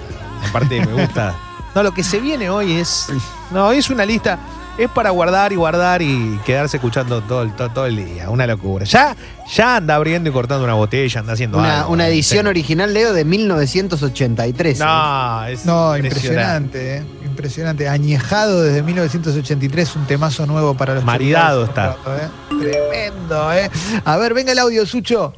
Aparte, 0.49 0.85
me 0.85 0.93
gusta. 0.93 1.35
No, 1.73 1.83
lo 1.83 1.93
que 1.93 2.03
se 2.03 2.19
viene 2.19 2.49
hoy 2.49 2.73
es. 2.73 3.07
No, 3.49 3.71
es 3.71 3.89
una 3.89 4.03
lista. 4.05 4.37
Es 4.77 4.89
para 4.89 5.09
guardar 5.11 5.51
y 5.51 5.55
guardar 5.57 6.01
y 6.01 6.39
quedarse 6.45 6.77
escuchando 6.77 7.21
todo 7.21 7.43
el, 7.43 7.51
todo, 7.53 7.69
todo 7.69 7.85
el 7.85 7.97
día. 7.97 8.29
Una 8.29 8.47
locura. 8.47 8.85
Ya, 8.85 9.15
ya 9.53 9.75
anda 9.75 9.95
abriendo 9.95 10.29
y 10.29 10.33
cortando 10.33 10.63
una 10.63 10.73
botella, 10.73 11.19
anda 11.19 11.33
haciendo 11.33 11.57
Una, 11.59 11.81
algo. 11.81 11.91
una 11.91 12.07
¿eh? 12.07 12.11
edición 12.13 12.45
Sí. 12.45 12.49
original, 12.49 12.93
Leo, 12.93 13.13
de 13.13 13.25
1983. 13.25 14.79
¿eh? 14.79 14.83
No, 14.83 15.45
es 15.45 15.65
No, 15.65 15.95
impresionante, 15.97 16.97
¿eh? 16.97 17.03
Impresionante. 17.25 17.87
Añejado 17.89 18.61
desde 18.63 18.81
1983, 18.81 19.95
un 19.97 20.05
temazo 20.07 20.45
nuevo 20.47 20.73
para 20.75 20.95
los 20.95 21.03
Maridado 21.03 21.67
chorigabes, 21.67 22.23
¿eh? 22.23 22.27
Tremendo, 22.47 23.53
¿eh? 23.53 23.69
A 24.05 24.17
ver, 24.17 24.33
venga 24.33 24.53
el 24.53 24.59
audio, 24.59 24.85
Sucho. 24.85 25.33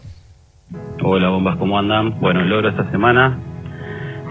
Hola 1.04 1.30
bombas, 1.30 1.58
¿cómo 1.58 1.78
andan? 1.78 2.20
Bueno, 2.22 2.42
el 2.42 2.50
logro 2.50 2.70
esta 2.70 2.90
semana 2.92 3.38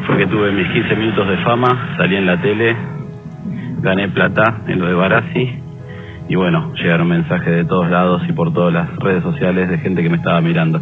fue 0.06 0.16
que 0.16 0.26
tuve 0.26 0.52
mis 0.52 0.66
15 0.73 0.97
minutos 0.97 1.28
de 1.28 1.37
fama, 1.44 1.94
salí 1.99 2.16
en 2.16 2.26
la 2.26 2.40
tele, 2.40 2.76
gané 3.82 4.08
plata 4.08 4.62
en 4.68 4.78
lo 4.80 4.86
de 4.86 4.94
Barassi 4.94 5.58
y 6.28 6.34
bueno, 6.36 6.72
llegaron 6.74 7.08
mensajes 7.08 7.52
de 7.54 7.64
todos 7.64 7.90
lados 7.90 8.22
y 8.28 8.32
por 8.32 8.52
todas 8.54 8.72
las 8.72 8.88
redes 8.96 9.22
sociales 9.22 9.68
de 9.68 9.78
gente 9.78 10.02
que 10.02 10.08
me 10.08 10.16
estaba 10.16 10.40
mirando. 10.40 10.80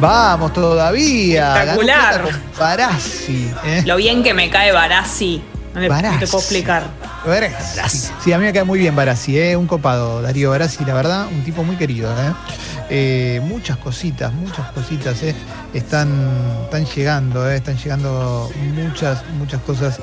Vamos 0.00 0.52
todavía. 0.52 1.54
Espectacular. 1.54 2.22
Barassi, 2.58 3.50
¿eh? 3.64 3.82
Lo 3.86 3.96
bien 3.96 4.22
que 4.22 4.32
me 4.34 4.48
cae 4.50 4.72
Barassi. 4.72 5.42
No, 5.74 5.80
le- 5.80 5.88
no 5.88 5.96
te 5.96 6.02
Barassi. 6.02 6.26
puedo 6.26 6.38
explicar. 6.38 6.82
Barassi. 7.26 8.12
Sí, 8.20 8.32
a 8.32 8.38
mí 8.38 8.44
me 8.44 8.52
cae 8.52 8.64
muy 8.64 8.78
bien 8.78 8.94
Barassi, 8.94 9.38
¿eh? 9.38 9.56
un 9.56 9.66
copado, 9.66 10.22
Darío 10.22 10.50
Barassi, 10.50 10.84
la 10.84 10.94
verdad, 10.94 11.26
un 11.32 11.42
tipo 11.42 11.64
muy 11.64 11.76
querido. 11.76 12.10
¿eh? 12.12 12.32
Eh, 12.90 13.40
muchas 13.44 13.76
cositas, 13.76 14.32
muchas 14.32 14.70
cositas 14.72 15.22
¿eh? 15.22 15.34
están, 15.74 16.08
están 16.64 16.86
llegando, 16.86 17.50
¿eh? 17.50 17.56
están 17.56 17.76
llegando 17.76 18.50
muchas, 18.74 19.22
muchas 19.38 19.60
cosas 19.62 20.00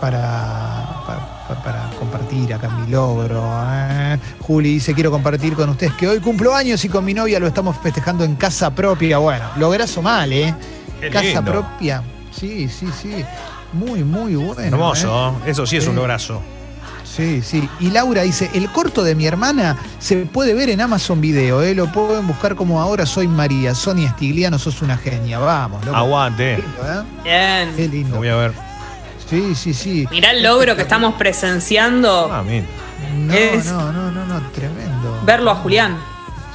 para, 0.00 1.02
para, 1.64 1.90
compartir 1.98 2.54
acá 2.54 2.68
en 2.68 2.82
mi 2.82 2.92
logro. 2.92 3.42
¿eh? 3.66 4.16
Juli 4.40 4.74
dice, 4.74 4.94
quiero 4.94 5.10
compartir 5.10 5.54
con 5.54 5.70
ustedes 5.70 5.94
que 5.94 6.06
hoy 6.06 6.20
cumplo 6.20 6.54
años 6.54 6.84
y 6.84 6.88
con 6.88 7.04
mi 7.04 7.14
novia 7.14 7.40
lo 7.40 7.48
estamos 7.48 7.76
festejando 7.82 8.22
en 8.22 8.36
casa 8.36 8.72
propia. 8.72 9.18
Bueno, 9.18 9.44
lograzo 9.56 10.02
mal, 10.02 10.32
¿eh? 10.32 10.54
Qué 11.00 11.10
casa 11.10 11.24
lindo. 11.24 11.50
propia. 11.50 12.02
Sí, 12.30 12.68
sí, 12.68 12.86
sí. 13.00 13.24
Muy, 13.72 14.04
muy 14.04 14.36
bueno. 14.36 14.62
Hermoso. 14.62 15.34
Eso 15.46 15.66
sí 15.66 15.78
es 15.78 15.86
un 15.88 15.96
lograzo. 15.96 16.40
Sí, 17.14 17.42
sí. 17.42 17.68
Y 17.78 17.90
Laura 17.90 18.22
dice, 18.22 18.50
el 18.54 18.70
corto 18.72 19.02
de 19.02 19.14
mi 19.14 19.26
hermana 19.26 19.76
se 19.98 20.16
puede 20.24 20.54
ver 20.54 20.70
en 20.70 20.80
Amazon 20.80 21.20
Video, 21.20 21.60
¿eh? 21.62 21.74
lo 21.74 21.92
pueden 21.92 22.26
buscar 22.26 22.54
como 22.56 22.80
ahora 22.80 23.04
soy 23.04 23.28
María. 23.28 23.74
Sonia 23.74 24.10
Stigliano, 24.12 24.58
sos 24.58 24.80
una 24.80 24.96
genia. 24.96 25.38
Vamos, 25.38 25.84
loco. 25.84 25.96
Aguante. 25.96 26.56
Qué 26.56 26.62
lindo, 26.62 26.82
¿eh? 26.90 27.04
Bien. 27.22 27.76
Qué 27.76 27.86
Lo 27.88 27.92
lindo. 27.92 28.16
voy 28.16 28.28
a 28.28 28.36
ver. 28.36 28.52
Sí, 29.28 29.54
sí, 29.54 29.74
sí. 29.74 30.08
Mirá 30.10 30.30
el 30.30 30.42
logro 30.42 30.74
que 30.74 30.82
estamos 30.82 31.14
presenciando. 31.14 32.30
Ah, 32.32 32.42
mira. 32.42 32.64
No, 33.16 33.34
Es- 33.34 33.66
no, 33.66 33.92
no, 33.92 34.10
no, 34.10 34.24
no, 34.26 34.40
tremendo. 34.52 35.20
Verlo 35.26 35.50
a 35.50 35.56
Julián. 35.56 35.98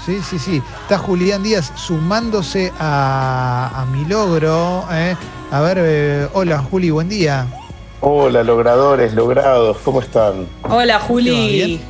Sí, 0.05 0.19
sí, 0.27 0.39
sí. 0.39 0.63
Está 0.83 0.97
Julián 0.97 1.43
Díaz 1.43 1.71
sumándose 1.75 2.71
a, 2.79 3.71
a 3.75 3.85
mi 3.85 4.05
logro. 4.05 4.87
¿eh? 4.91 5.15
A 5.51 5.59
ver, 5.61 5.77
eh, 5.81 6.27
hola 6.33 6.59
Juli, 6.59 6.89
buen 6.89 7.09
día. 7.09 7.45
Hola, 7.99 8.43
logradores, 8.43 9.13
logrados, 9.13 9.77
¿cómo 9.83 10.01
están? 10.01 10.47
Hola, 10.63 10.85
¿Te 10.85 10.91
va 10.93 10.99
Juli. 10.99 11.81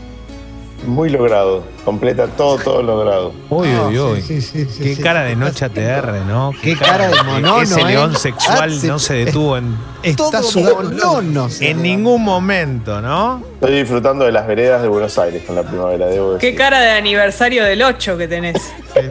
Muy 0.86 1.10
logrado, 1.10 1.64
completa 1.84 2.28
todo, 2.28 2.58
todo 2.60 2.82
logrado. 2.84 3.34
Uy, 3.50 3.68
Ah, 3.76 3.88
uy, 3.88 4.00
uy. 4.00 4.22
sí, 4.22 4.42
sí, 4.42 4.66
sí, 4.72 4.84
Qué 4.96 5.02
cara 5.02 5.24
de 5.24 5.36
noche 5.36 5.66
ATR, 5.66 6.22
¿no? 6.26 6.52
Qué 6.62 6.78
cara 6.78 7.08
de 7.10 7.24
monono, 7.24 7.62
Ese 7.62 7.82
¿eh? 7.82 7.86
león 7.86 8.16
sexual 8.16 8.72
Ah, 8.74 8.86
no 8.86 9.00
se 9.00 9.16
detuvo 9.16 9.58
en, 9.58 9.76
Está 10.04 10.42
sudando. 10.44 10.84
monono. 10.84 11.50
en 11.60 11.82
ningún 11.82 12.24
momento, 12.24 13.02
¿no? 13.02 13.44
Estoy 13.56 13.80
disfrutando 13.80 14.24
de 14.26 14.32
las 14.32 14.46
veredas 14.48 14.82
de 14.84 14.88
Buenos 14.88 15.18
Aires 15.18 15.44
con 15.46 15.56
la 15.56 15.64
primavera, 15.64 16.06
debo 16.06 16.34
decir. 16.36 16.52
Qué 16.52 16.56
cara 16.56 16.80
de 16.80 16.92
aniversario 16.92 17.66
del 17.66 17.82
8 17.82 18.16
que 18.18 18.28
tenés. 18.28 18.56
Qué 18.94 19.02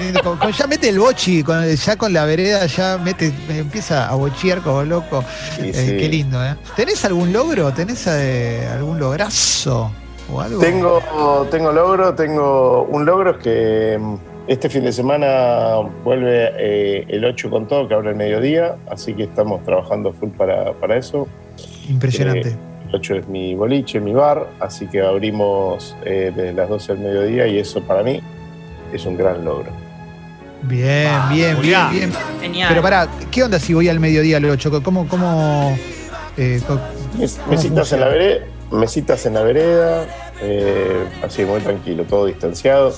lindo, 0.00 0.20
¿eh? 0.20 0.22
Con- 0.22 0.38
con- 0.38 0.52
ya 0.52 0.66
mete 0.66 0.88
el 0.88 0.98
bochi, 1.00 1.42
con- 1.42 1.68
ya 1.68 1.96
con 1.96 2.12
la 2.12 2.24
vereda 2.24 2.64
ya 2.66 2.96
mete, 2.96 3.32
empieza 3.50 4.08
a 4.08 4.14
bochear 4.14 4.62
como 4.62 4.82
loco. 4.84 5.22
Sí, 5.56 5.62
Eh, 5.68 5.72
sí. 5.74 5.96
Qué 5.98 6.08
lindo, 6.08 6.42
¿eh? 6.44 6.54
¿Tenés 6.76 7.04
algún 7.04 7.32
logro? 7.32 7.72
¿Tenés 7.72 8.06
eh, 8.06 8.66
algún 8.72 8.98
lograzo? 9.00 9.90
¿O 10.32 10.40
algo? 10.40 10.60
Tengo, 10.60 11.00
tengo 11.50 11.72
logro, 11.72 12.14
tengo 12.14 12.82
un 12.84 13.04
logro 13.04 13.32
es 13.32 13.36
que 13.38 13.98
mm, 14.00 14.14
este 14.48 14.68
fin 14.68 14.84
de 14.84 14.92
semana 14.92 15.76
vuelve 16.04 16.52
eh, 16.58 17.04
el 17.08 17.24
8 17.24 17.50
con 17.50 17.66
todo, 17.66 17.88
que 17.88 17.94
abre 17.94 18.10
el 18.10 18.16
mediodía, 18.16 18.76
así 18.90 19.14
que 19.14 19.24
estamos 19.24 19.62
trabajando 19.64 20.12
full 20.12 20.30
para, 20.30 20.72
para 20.74 20.96
eso. 20.96 21.26
Impresionante. 21.88 22.50
Eh, 22.50 22.56
el 22.88 22.94
8 22.94 23.14
es 23.16 23.28
mi 23.28 23.54
boliche, 23.54 24.00
mi 24.00 24.12
bar, 24.12 24.48
así 24.60 24.86
que 24.86 25.00
abrimos 25.02 25.96
eh, 26.04 26.32
desde 26.34 26.52
las 26.52 26.68
12 26.68 26.94
del 26.94 27.02
mediodía 27.02 27.46
y 27.46 27.58
eso 27.58 27.82
para 27.82 28.02
mí 28.02 28.20
es 28.92 29.04
un 29.06 29.16
gran 29.16 29.44
logro. 29.44 29.70
Bien, 30.62 31.08
Vamos, 31.12 31.34
bien, 31.34 31.60
bien, 31.60 31.90
bien. 31.90 32.12
Genial. 32.40 32.68
Pero 32.70 32.82
pará, 32.82 33.08
¿qué 33.30 33.42
onda 33.42 33.58
si 33.58 33.74
voy 33.74 33.88
al 33.88 34.00
mediodía 34.00 34.38
al 34.38 34.44
8? 34.46 34.82
¿Cómo, 34.82 35.06
cómo, 35.06 35.76
eh, 36.36 36.60
¿Cómo 36.66 36.80
Mesitas 37.18 37.48
en 37.48 37.74
funciona? 37.74 38.04
la 38.06 38.10
vereda, 38.10 38.44
mesitas 38.70 39.26
en 39.26 39.34
la 39.34 39.42
vereda, 39.42 40.06
eh, 40.40 41.08
así 41.22 41.44
muy 41.44 41.60
tranquilo, 41.60 42.04
todo 42.04 42.26
distanciado, 42.26 42.92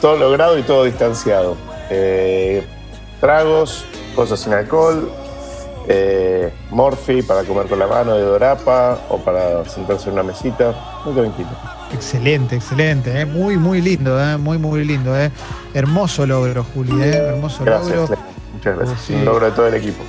todo 0.00 0.16
logrado 0.16 0.58
y 0.58 0.62
todo 0.62 0.84
distanciado. 0.84 1.56
Eh, 1.90 2.64
tragos, 3.20 3.84
cosas 4.14 4.40
sin 4.40 4.52
alcohol, 4.52 5.10
eh, 5.88 6.52
morfi 6.70 7.22
para 7.22 7.42
comer 7.44 7.66
con 7.66 7.78
la 7.78 7.86
mano 7.86 8.14
de 8.14 8.22
dorapa 8.22 8.98
o 9.08 9.18
para 9.18 9.64
sentarse 9.68 10.08
en 10.08 10.14
una 10.14 10.22
mesita, 10.22 10.74
muy 11.04 11.14
tranquilo. 11.14 11.50
Excelente, 11.92 12.56
excelente, 12.56 13.20
¿eh? 13.20 13.26
muy, 13.26 13.56
muy 13.56 13.80
lindo, 13.80 14.18
¿eh? 14.20 14.36
muy, 14.38 14.58
muy 14.58 14.84
lindo. 14.84 15.18
¿eh? 15.18 15.30
Hermoso 15.74 16.26
logro, 16.26 16.64
Juli, 16.64 17.02
¿eh? 17.02 17.16
hermoso 17.16 17.64
Gracias, 17.64 17.96
logro. 17.96 18.16
Muchas 18.54 18.76
gracias. 18.76 19.00
Sí. 19.00 19.14
Un 19.14 19.24
logro 19.24 19.46
de 19.46 19.52
todo 19.52 19.66
el 19.66 19.74
equipo. 19.74 20.02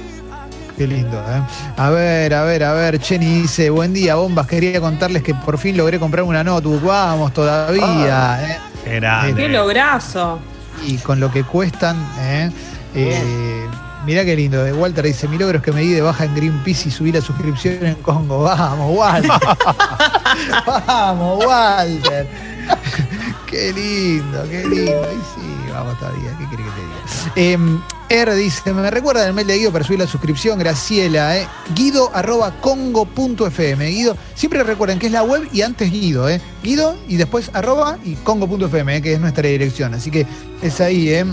Qué 0.78 0.88
lindo, 0.88 1.18
¿eh? 1.20 1.42
A 1.78 1.90
ver, 1.92 2.34
a 2.34 2.44
ver, 2.44 2.64
a 2.64 2.74
ver, 2.74 3.00
Jenny 3.00 3.42
dice, 3.42 3.70
buen 3.70 3.94
día, 3.94 4.16
bombas, 4.16 4.48
quería 4.48 4.82
contarles 4.82 5.22
que 5.22 5.36
por 5.36 5.58
fin 5.60 5.78
logré 5.78 6.00
comprar 6.00 6.24
una 6.24 6.44
notebook, 6.44 6.82
vamos 6.84 7.32
todavía, 7.34 8.40
¿eh? 8.44 8.58
Qué 8.84 8.96
grande. 8.96 9.36
Qué 9.36 9.50
lograzo. 9.50 10.40
y 10.86 10.98
con 10.98 11.20
lo 11.20 11.32
que 11.32 11.44
cuestan, 11.44 11.96
¿eh? 12.20 12.50
Eh, 12.96 13.68
mirá 14.06 14.26
qué 14.26 14.36
lindo, 14.36 14.64
Walter 14.76 15.06
dice, 15.06 15.28
mi 15.28 15.38
logro 15.38 15.60
es 15.60 15.64
que 15.64 15.72
me 15.72 15.82
di 15.82 15.94
de 15.94 16.02
baja 16.02 16.26
en 16.26 16.36
Greenpeace 16.36 16.90
y 16.90 16.92
subí 16.92 17.12
la 17.12 17.22
suscripción 17.22 17.86
en 17.86 17.96
Congo, 17.96 18.42
vamos, 18.44 18.98
Walter, 18.98 19.32
vamos, 20.88 21.46
Walter. 21.46 22.28
Qué 23.48 23.72
lindo, 23.72 24.44
qué 24.50 24.66
lindo. 24.68 25.08
Y 25.12 25.18
sí, 25.36 25.72
vamos 25.72 26.00
todavía, 26.00 26.32
¿qué 26.40 26.48
quiere 26.48 26.64
que 26.64 26.70
te 26.72 26.82
diga? 26.82 26.98
Eh, 27.36 27.80
Er 28.14 28.32
dice, 28.36 28.72
me 28.76 28.92
recuerda 28.92 29.26
el 29.26 29.34
mail 29.34 29.48
de 29.48 29.58
Guido 29.58 29.72
para 29.72 29.84
subir 29.84 29.98
la 29.98 30.06
suscripción, 30.06 30.60
Graciela, 30.60 31.36
eh. 31.36 31.48
Guido 31.74 32.12
arroba 32.14 32.54
congo.fm. 32.62 33.90
Guido, 33.90 34.16
siempre 34.36 34.62
recuerden 34.62 35.00
que 35.00 35.08
es 35.08 35.12
la 35.12 35.24
web 35.24 35.50
y 35.52 35.64
antes 35.64 35.92
Guido, 35.92 36.30
eh. 36.30 36.40
Guido 36.62 36.96
y 37.08 37.16
después 37.16 37.50
arroba 37.54 37.98
y 38.04 38.14
congo.fm, 38.18 38.98
eh, 38.98 39.02
que 39.02 39.14
es 39.14 39.20
nuestra 39.20 39.48
dirección. 39.48 39.96
Así 39.96 40.12
que 40.12 40.28
es 40.62 40.80
ahí, 40.80 41.10
eh. 41.10 41.26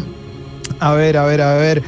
A 0.78 0.94
ver, 0.94 1.18
a 1.18 1.26
ver, 1.26 1.42
a 1.42 1.54
ver. 1.56 1.82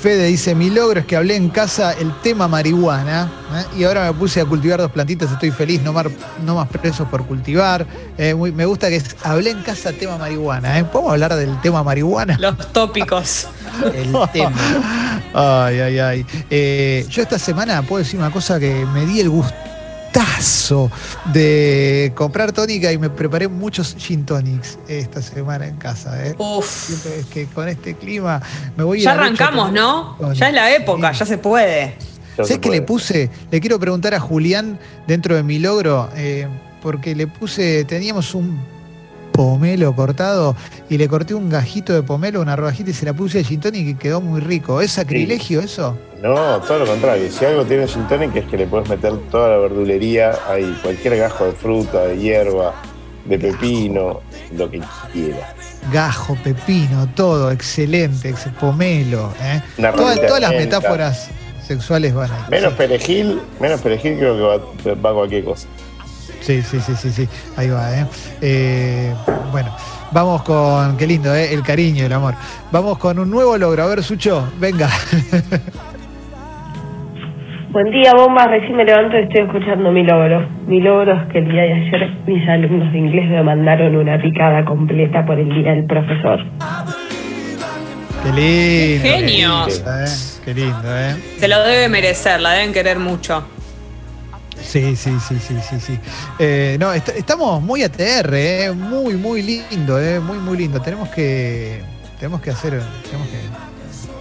Fede 0.00 0.26
dice, 0.26 0.54
mi 0.54 0.70
logro 0.70 1.00
es 1.00 1.06
que 1.06 1.16
hablé 1.16 1.34
en 1.34 1.48
casa 1.48 1.92
el 1.92 2.12
tema 2.22 2.46
marihuana 2.46 3.28
¿eh? 3.52 3.64
y 3.80 3.84
ahora 3.84 4.04
me 4.06 4.12
puse 4.16 4.40
a 4.40 4.44
cultivar 4.44 4.78
dos 4.80 4.92
plantitas, 4.92 5.32
estoy 5.32 5.50
feliz, 5.50 5.82
no, 5.82 5.92
mar- 5.92 6.08
no 6.44 6.54
más 6.54 6.68
presos 6.68 7.08
por 7.08 7.26
cultivar. 7.26 7.84
Eh, 8.16 8.32
muy- 8.32 8.52
me 8.52 8.64
gusta 8.64 8.88
que 8.90 8.96
es, 8.96 9.16
hablé 9.24 9.50
en 9.50 9.62
casa 9.62 9.92
tema 9.92 10.16
marihuana. 10.16 10.78
¿eh? 10.78 10.84
¿Podemos 10.84 11.12
hablar 11.12 11.34
del 11.34 11.60
tema 11.62 11.82
marihuana? 11.82 12.36
Los 12.38 12.72
tópicos. 12.72 13.48
El 13.92 14.14
tema. 14.32 14.52
Ay, 15.34 15.78
ay, 15.80 15.98
ay. 15.98 16.26
Eh, 16.48 17.06
yo 17.10 17.22
esta 17.22 17.38
semana 17.38 17.82
puedo 17.82 18.02
decir 18.02 18.18
una 18.18 18.30
cosa 18.30 18.58
que 18.58 18.86
me 18.94 19.04
di 19.04 19.20
el 19.20 19.28
gustazo 20.38 20.90
de 21.32 22.12
comprar 22.14 22.52
tónica 22.52 22.92
y 22.92 22.98
me 22.98 23.10
preparé 23.10 23.48
muchos 23.48 23.94
gin 23.98 24.24
tonics 24.24 24.78
esta 24.88 25.20
semana 25.20 25.66
en 25.66 25.76
casa. 25.76 26.26
¿eh? 26.26 26.34
Uf. 26.38 27.06
Es 27.06 27.26
que 27.26 27.46
con 27.46 27.68
este 27.68 27.94
clima 27.94 28.40
me 28.76 28.84
voy 28.84 29.00
Ya 29.00 29.10
a 29.10 29.14
arrancamos, 29.14 29.72
¿no? 29.72 30.16
tonic. 30.18 30.36
Ya 30.38 30.48
es 30.48 30.54
la 30.54 30.74
época, 30.74 31.12
Sí. 31.12 31.20
ya 31.20 31.26
se 31.26 31.38
puede. 31.38 31.96
¿Sabes 32.36 32.58
qué 32.58 32.70
le 32.70 32.82
puse? 32.82 33.30
Le 33.50 33.60
quiero 33.60 33.80
preguntar 33.80 34.14
a 34.14 34.20
Julián 34.20 34.78
dentro 35.08 35.34
de 35.34 35.42
mi 35.42 35.58
logro, 35.58 36.08
eh, 36.14 36.46
porque 36.82 37.16
le 37.16 37.26
puse, 37.26 37.84
teníamos 37.84 38.32
un 38.34 38.60
pomelo 39.38 39.94
cortado 39.94 40.56
y 40.90 40.98
le 40.98 41.06
corté 41.06 41.32
un 41.32 41.48
gajito 41.48 41.92
de 41.92 42.02
pomelo, 42.02 42.40
una 42.40 42.56
rodajita 42.56 42.90
y 42.90 42.92
se 42.92 43.06
la 43.06 43.12
puse 43.12 43.38
a 43.38 43.44
gin 43.44 43.60
tonic 43.60 43.86
y 43.86 43.94
quedó 43.94 44.20
muy 44.20 44.40
rico. 44.40 44.80
¿Es 44.80 44.90
sacrilegio 44.90 45.60
eso? 45.60 45.96
No, 46.20 46.58
todo 46.62 46.80
lo 46.80 46.86
contrario. 46.86 47.30
Si 47.30 47.44
algo 47.44 47.64
tiene 47.64 47.86
gin 47.86 48.02
tonic 48.08 48.34
es 48.34 48.46
que 48.46 48.56
le 48.56 48.66
puedes 48.66 48.88
meter 48.88 49.16
toda 49.30 49.50
la 49.50 49.58
verdulería, 49.58 50.32
hay 50.48 50.76
cualquier 50.82 51.18
gajo 51.18 51.44
de 51.44 51.52
fruta, 51.52 52.06
de 52.06 52.18
hierba, 52.18 52.74
de 53.26 53.38
pepino, 53.38 54.22
lo 54.56 54.68
que 54.68 54.82
quieras. 55.12 55.54
Gajo, 55.92 56.36
pepino, 56.42 57.08
todo, 57.14 57.52
excelente, 57.52 58.30
ex- 58.30 58.48
pomelo. 58.58 59.32
¿eh? 59.40 59.62
Todas, 59.76 60.20
todas 60.20 60.40
las 60.40 60.50
metáforas 60.50 61.28
sexuales 61.64 62.12
van 62.12 62.32
ahí. 62.32 62.40
Menos 62.50 62.72
perejil, 62.72 63.40
menos 63.60 63.80
perejil 63.82 64.18
creo 64.18 64.34
que 64.82 64.90
va, 64.90 64.94
va 64.94 65.14
cualquier 65.14 65.44
cosa. 65.44 65.68
Sí, 66.40 66.62
sí, 66.62 66.80
sí, 66.80 66.94
sí, 66.94 67.10
sí. 67.10 67.28
Ahí 67.56 67.68
va, 67.68 67.98
¿eh? 67.98 68.06
Eh, 68.40 69.14
bueno, 69.50 69.70
vamos 70.12 70.42
con. 70.42 70.96
Qué 70.96 71.06
lindo, 71.06 71.34
¿eh? 71.34 71.52
El 71.52 71.62
cariño, 71.62 72.06
el 72.06 72.12
amor. 72.12 72.34
Vamos 72.70 72.98
con 72.98 73.18
un 73.18 73.30
nuevo 73.30 73.56
logro. 73.58 73.82
A 73.82 73.86
ver, 73.86 74.02
Sucho, 74.02 74.50
venga. 74.58 74.88
Buen 77.70 77.90
día, 77.90 78.14
bombas. 78.14 78.48
Recién 78.48 78.76
me 78.76 78.84
levanto 78.84 79.18
y 79.18 79.22
estoy 79.24 79.42
escuchando 79.42 79.92
mi 79.92 80.02
logro. 80.02 80.48
Mi 80.66 80.80
logro 80.80 81.12
es 81.12 81.32
que 81.32 81.38
el 81.38 81.50
día 81.50 81.62
de 81.62 81.74
ayer 81.74 82.10
mis 82.26 82.48
alumnos 82.48 82.90
de 82.92 82.98
inglés 82.98 83.28
me 83.28 83.42
mandaron 83.42 83.94
una 83.94 84.20
picada 84.20 84.64
completa 84.64 85.24
por 85.26 85.38
el 85.38 85.48
día 85.50 85.72
del 85.72 85.84
profesor. 85.84 86.40
Qué 88.22 88.32
lindo. 88.32 89.02
Qué 89.02 89.10
genios. 89.10 89.84
Qué 89.84 89.84
lindo, 89.84 90.00
¿eh? 90.00 90.06
Qué 90.44 90.54
lindo, 90.54 90.98
¿eh? 90.98 91.14
Se 91.36 91.46
lo 91.46 91.62
debe 91.62 91.88
merecer, 91.90 92.40
la 92.40 92.52
deben 92.52 92.72
querer 92.72 92.98
mucho. 92.98 93.44
Sí, 94.68 94.96
sí, 94.96 95.12
sí, 95.26 95.38
sí, 95.40 95.56
sí, 95.66 95.80
sí. 95.80 95.98
Eh, 96.38 96.76
no, 96.78 96.92
est- 96.92 97.08
estamos 97.08 97.62
muy 97.62 97.82
ATR, 97.82 98.34
¿eh? 98.66 98.72
Muy, 98.72 99.14
muy 99.14 99.42
lindo, 99.42 99.98
¿eh? 99.98 100.20
Muy, 100.20 100.38
muy 100.38 100.58
lindo. 100.58 100.80
Tenemos 100.82 101.08
que. 101.08 101.82
Tenemos 102.18 102.42
que 102.42 102.50
hacer. 102.50 102.82
Tenemos 103.04 103.28
que 103.28 103.38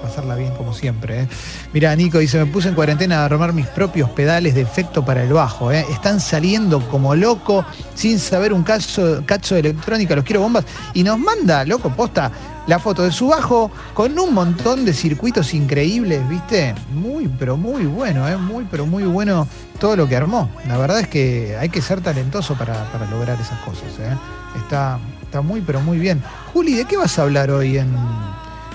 pasarla 0.01 0.35
bien 0.35 0.53
como 0.55 0.73
siempre. 0.73 1.23
¿eh? 1.23 1.27
Mira, 1.73 1.93
Nico 1.97 2.19
dice, 2.19 2.37
me 2.37 2.45
puse 2.45 2.69
en 2.69 2.75
cuarentena 2.75 3.21
a 3.21 3.25
armar 3.25 3.51
mis 3.51 3.67
propios 3.67 4.09
pedales 4.11 4.55
de 4.55 4.61
efecto 4.61 5.03
para 5.03 5.21
el 5.23 5.33
bajo. 5.33 5.69
Están 5.71 6.21
saliendo 6.21 6.79
como 6.89 7.13
loco, 7.13 7.65
sin 7.93 8.17
saber 8.17 8.53
un 8.53 8.63
cacho, 8.63 9.23
cacho 9.25 9.55
de 9.55 9.61
electrónica, 9.61 10.15
los 10.15 10.23
quiero 10.23 10.39
bombas. 10.41 10.63
Y 10.93 11.03
nos 11.03 11.19
manda, 11.19 11.65
loco, 11.65 11.89
posta, 11.89 12.31
la 12.67 12.79
foto 12.79 13.03
de 13.03 13.11
su 13.11 13.27
bajo 13.27 13.71
con 13.93 14.17
un 14.19 14.33
montón 14.33 14.85
de 14.85 14.93
circuitos 14.93 15.53
increíbles, 15.53 16.27
¿viste? 16.27 16.75
Muy, 16.93 17.27
pero 17.27 17.57
muy 17.57 17.85
bueno, 17.85 18.27
¿eh? 18.27 18.37
Muy, 18.37 18.67
pero 18.69 18.85
muy 18.85 19.03
bueno 19.03 19.47
todo 19.79 19.95
lo 19.95 20.07
que 20.07 20.15
armó. 20.15 20.49
La 20.67 20.77
verdad 20.77 20.99
es 20.99 21.07
que 21.07 21.57
hay 21.57 21.69
que 21.69 21.81
ser 21.81 22.01
talentoso 22.01 22.55
para, 22.55 22.91
para 22.91 23.09
lograr 23.09 23.39
esas 23.39 23.59
cosas. 23.59 23.87
¿eh? 23.99 24.15
Está, 24.57 24.99
está 25.23 25.41
muy, 25.41 25.61
pero 25.61 25.79
muy 25.79 25.97
bien. 25.97 26.21
Juli, 26.53 26.73
¿de 26.73 26.85
qué 26.85 26.97
vas 26.97 27.17
a 27.17 27.23
hablar 27.23 27.49
hoy 27.51 27.77
en, 27.77 27.95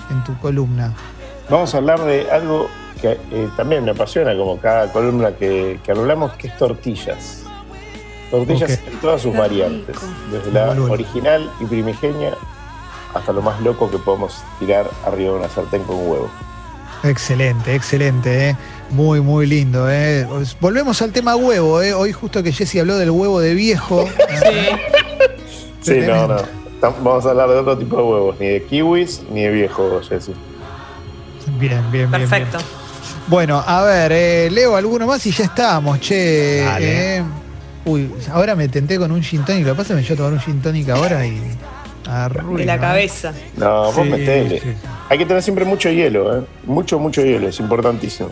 en 0.09 0.23
tu 0.25 0.35
columna? 0.39 0.91
Vamos 1.49 1.73
a 1.75 1.77
hablar 1.77 2.01
de 2.03 2.29
algo 2.31 2.67
que 2.99 3.19
eh, 3.31 3.49
también 3.55 3.83
me 3.83 3.91
apasiona, 3.91 4.35
como 4.35 4.57
cada 4.57 4.91
columna 4.91 5.33
que, 5.33 5.79
que 5.83 5.91
hablamos, 5.91 6.31
que 6.33 6.47
es 6.47 6.57
tortillas. 6.57 7.43
Tortillas 8.31 8.79
en 8.87 8.99
todas 8.99 9.21
sus 9.21 9.37
variantes, 9.37 9.95
desde 10.31 10.51
la 10.51 10.71
original 10.71 11.47
y 11.59 11.65
primigenia 11.65 12.31
hasta 13.13 13.31
lo 13.33 13.41
más 13.41 13.59
loco 13.61 13.89
que 13.89 13.97
podemos 13.97 14.43
tirar 14.59 14.89
arriba 15.05 15.33
de 15.33 15.39
una 15.39 15.49
sartén 15.49 15.83
con 15.83 15.95
huevo. 15.97 16.29
Excelente, 17.03 17.75
excelente, 17.75 18.49
¿eh? 18.49 18.55
muy, 18.89 19.19
muy 19.21 19.45
lindo. 19.45 19.89
¿eh? 19.91 20.25
Volvemos 20.61 21.01
al 21.01 21.11
tema 21.11 21.35
huevo. 21.35 21.81
¿eh? 21.81 21.93
Hoy 21.93 22.13
justo 22.13 22.41
que 22.41 22.51
Jesse 22.53 22.77
habló 22.79 22.97
del 22.97 23.11
huevo 23.11 23.39
de 23.39 23.53
viejo. 23.53 24.07
Sí, 25.81 25.99
no, 26.07 26.27
no. 26.29 26.37
Vamos 26.79 27.25
a 27.25 27.31
hablar 27.31 27.49
de 27.49 27.55
otro 27.55 27.77
tipo 27.77 27.97
de 27.97 28.03
huevos, 28.03 28.39
ni 28.39 28.47
de 28.47 28.63
kiwis 28.63 29.21
ni 29.29 29.43
de 29.43 29.49
viejos, 29.51 30.07
Jessy. 30.07 30.33
Bien, 31.59 31.81
bien, 31.91 32.09
bien. 32.09 32.11
Perfecto. 32.11 32.57
bien. 32.57 32.69
Bueno, 33.27 33.61
a 33.65 33.83
ver, 33.83 34.11
eh, 34.13 34.49
leo 34.49 34.77
alguno 34.77 35.05
más 35.07 35.25
y 35.25 35.31
ya 35.31 35.43
estamos, 35.43 35.99
che. 35.99 36.61
Dale. 36.63 37.17
eh. 37.17 37.23
Uy, 37.85 38.13
ahora 38.31 38.55
me 38.55 38.69
tenté 38.69 38.97
con 38.97 39.11
un 39.11 39.21
gin 39.21 39.43
tonic. 39.43 39.65
Lo 39.65 39.73
que 39.73 39.77
pasa 39.77 39.81
es 39.81 39.87
que 39.89 39.95
me 39.95 40.03
yo 40.03 40.13
a 40.13 40.17
tomar 40.17 40.33
un 40.33 40.39
gin 40.39 40.61
tonic 40.61 40.87
ahora 40.89 41.25
y. 41.25 41.41
arruino, 42.07 42.57
De 42.57 42.65
la 42.65 42.79
cabeza. 42.79 43.33
No, 43.57 43.91
vos 43.91 43.95
Sí, 43.95 44.01
metele. 44.09 44.59
sí. 44.61 44.73
Hay 45.09 45.17
que 45.17 45.25
tener 45.25 45.43
siempre 45.43 45.65
mucho 45.65 45.89
hielo, 45.89 46.37
¿eh? 46.37 46.41
Mucho, 46.65 46.99
mucho 46.99 47.21
hielo, 47.23 47.47
es 47.47 47.59
importantísimo. 47.59 48.29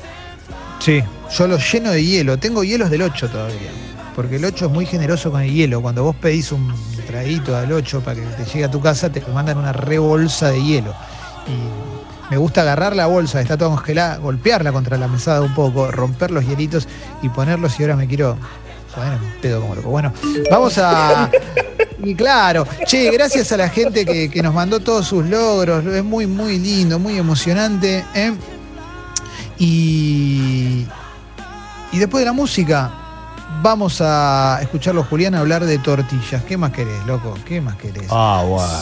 Sí, 0.80 1.04
yo 1.38 1.48
lo 1.48 1.58
lleno 1.58 1.92
de 1.92 2.04
hielo. 2.04 2.38
Tengo 2.38 2.64
hielos 2.64 2.90
del 2.90 3.04
8 3.04 3.30
todavía. 3.30 3.70
Porque 4.16 4.38
el 4.38 4.46
8 4.46 4.66
es 4.66 4.72
muy 4.72 4.86
generoso 4.86 5.32
con 5.32 5.42
el 5.42 5.52
hielo. 5.54 5.82
Cuando 5.82 6.04
vos 6.04 6.16
pedís 6.16 6.52
un 6.52 6.74
traguito 7.08 7.56
al 7.56 7.72
8 7.72 8.02
para 8.02 8.16
que 8.20 8.22
te 8.28 8.46
llegue 8.46 8.66
a 8.66 8.72
tu 8.72 8.82
casa, 8.82 9.12
te 9.12 9.22
mandan 9.34 9.58
una 9.58 9.74
rebolsa 9.74 10.50
de 10.50 10.64
hielo. 10.64 10.94
Y 11.48 12.32
me 12.32 12.38
gusta 12.38 12.62
agarrar 12.62 12.96
la 12.96 13.08
bolsa, 13.08 13.42
está 13.42 13.58
toda 13.58 13.72
congelada, 13.72 14.18
golpearla 14.18 14.72
contra 14.72 14.98
la 14.98 15.08
mesada 15.08 15.42
un 15.42 15.54
poco, 15.54 15.92
romper 15.92 16.32
los 16.32 16.46
hielitos 16.48 16.88
y 17.22 17.30
ponerlos. 17.30 17.80
Y 17.80 17.84
ahora 17.84 17.96
me 17.96 18.08
quiero 18.08 18.38
un 18.98 19.42
pedo 19.42 19.62
como 19.62 19.76
loco. 19.76 19.90
Bueno, 19.90 20.14
vamos 20.50 20.78
a. 20.78 21.30
Y 22.04 22.16
claro, 22.16 22.66
che, 22.88 23.12
gracias 23.12 23.52
a 23.52 23.58
la 23.58 23.70
gente 23.70 24.06
que, 24.08 24.28
que 24.28 24.42
nos 24.42 24.56
mandó 24.56 24.80
todos 24.80 25.06
sus 25.06 25.24
logros. 25.24 25.86
Es 25.86 26.04
muy, 26.04 26.26
muy 26.26 26.58
lindo, 26.58 26.98
muy 26.98 27.16
emocionante. 27.16 28.04
¿eh? 28.16 28.34
Y, 29.60 30.88
y 31.92 32.00
después 32.00 32.22
de 32.22 32.26
la 32.26 32.34
música, 32.34 32.92
vamos 33.62 34.02
a 34.02 34.60
escucharlo, 34.62 35.04
Julián, 35.04 35.36
hablar 35.36 35.66
de 35.66 35.78
tortillas. 35.78 36.44
¿Qué 36.44 36.58
más 36.58 36.72
querés, 36.72 37.06
loco? 37.06 37.36
¿Qué 37.46 37.62
más 37.62 37.76
querés? 37.76 38.08
Ah, 38.10 38.44
bueno. 38.48 38.74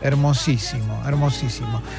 Hermosísimo, 0.00 1.02
hermosísimo. 1.04 1.82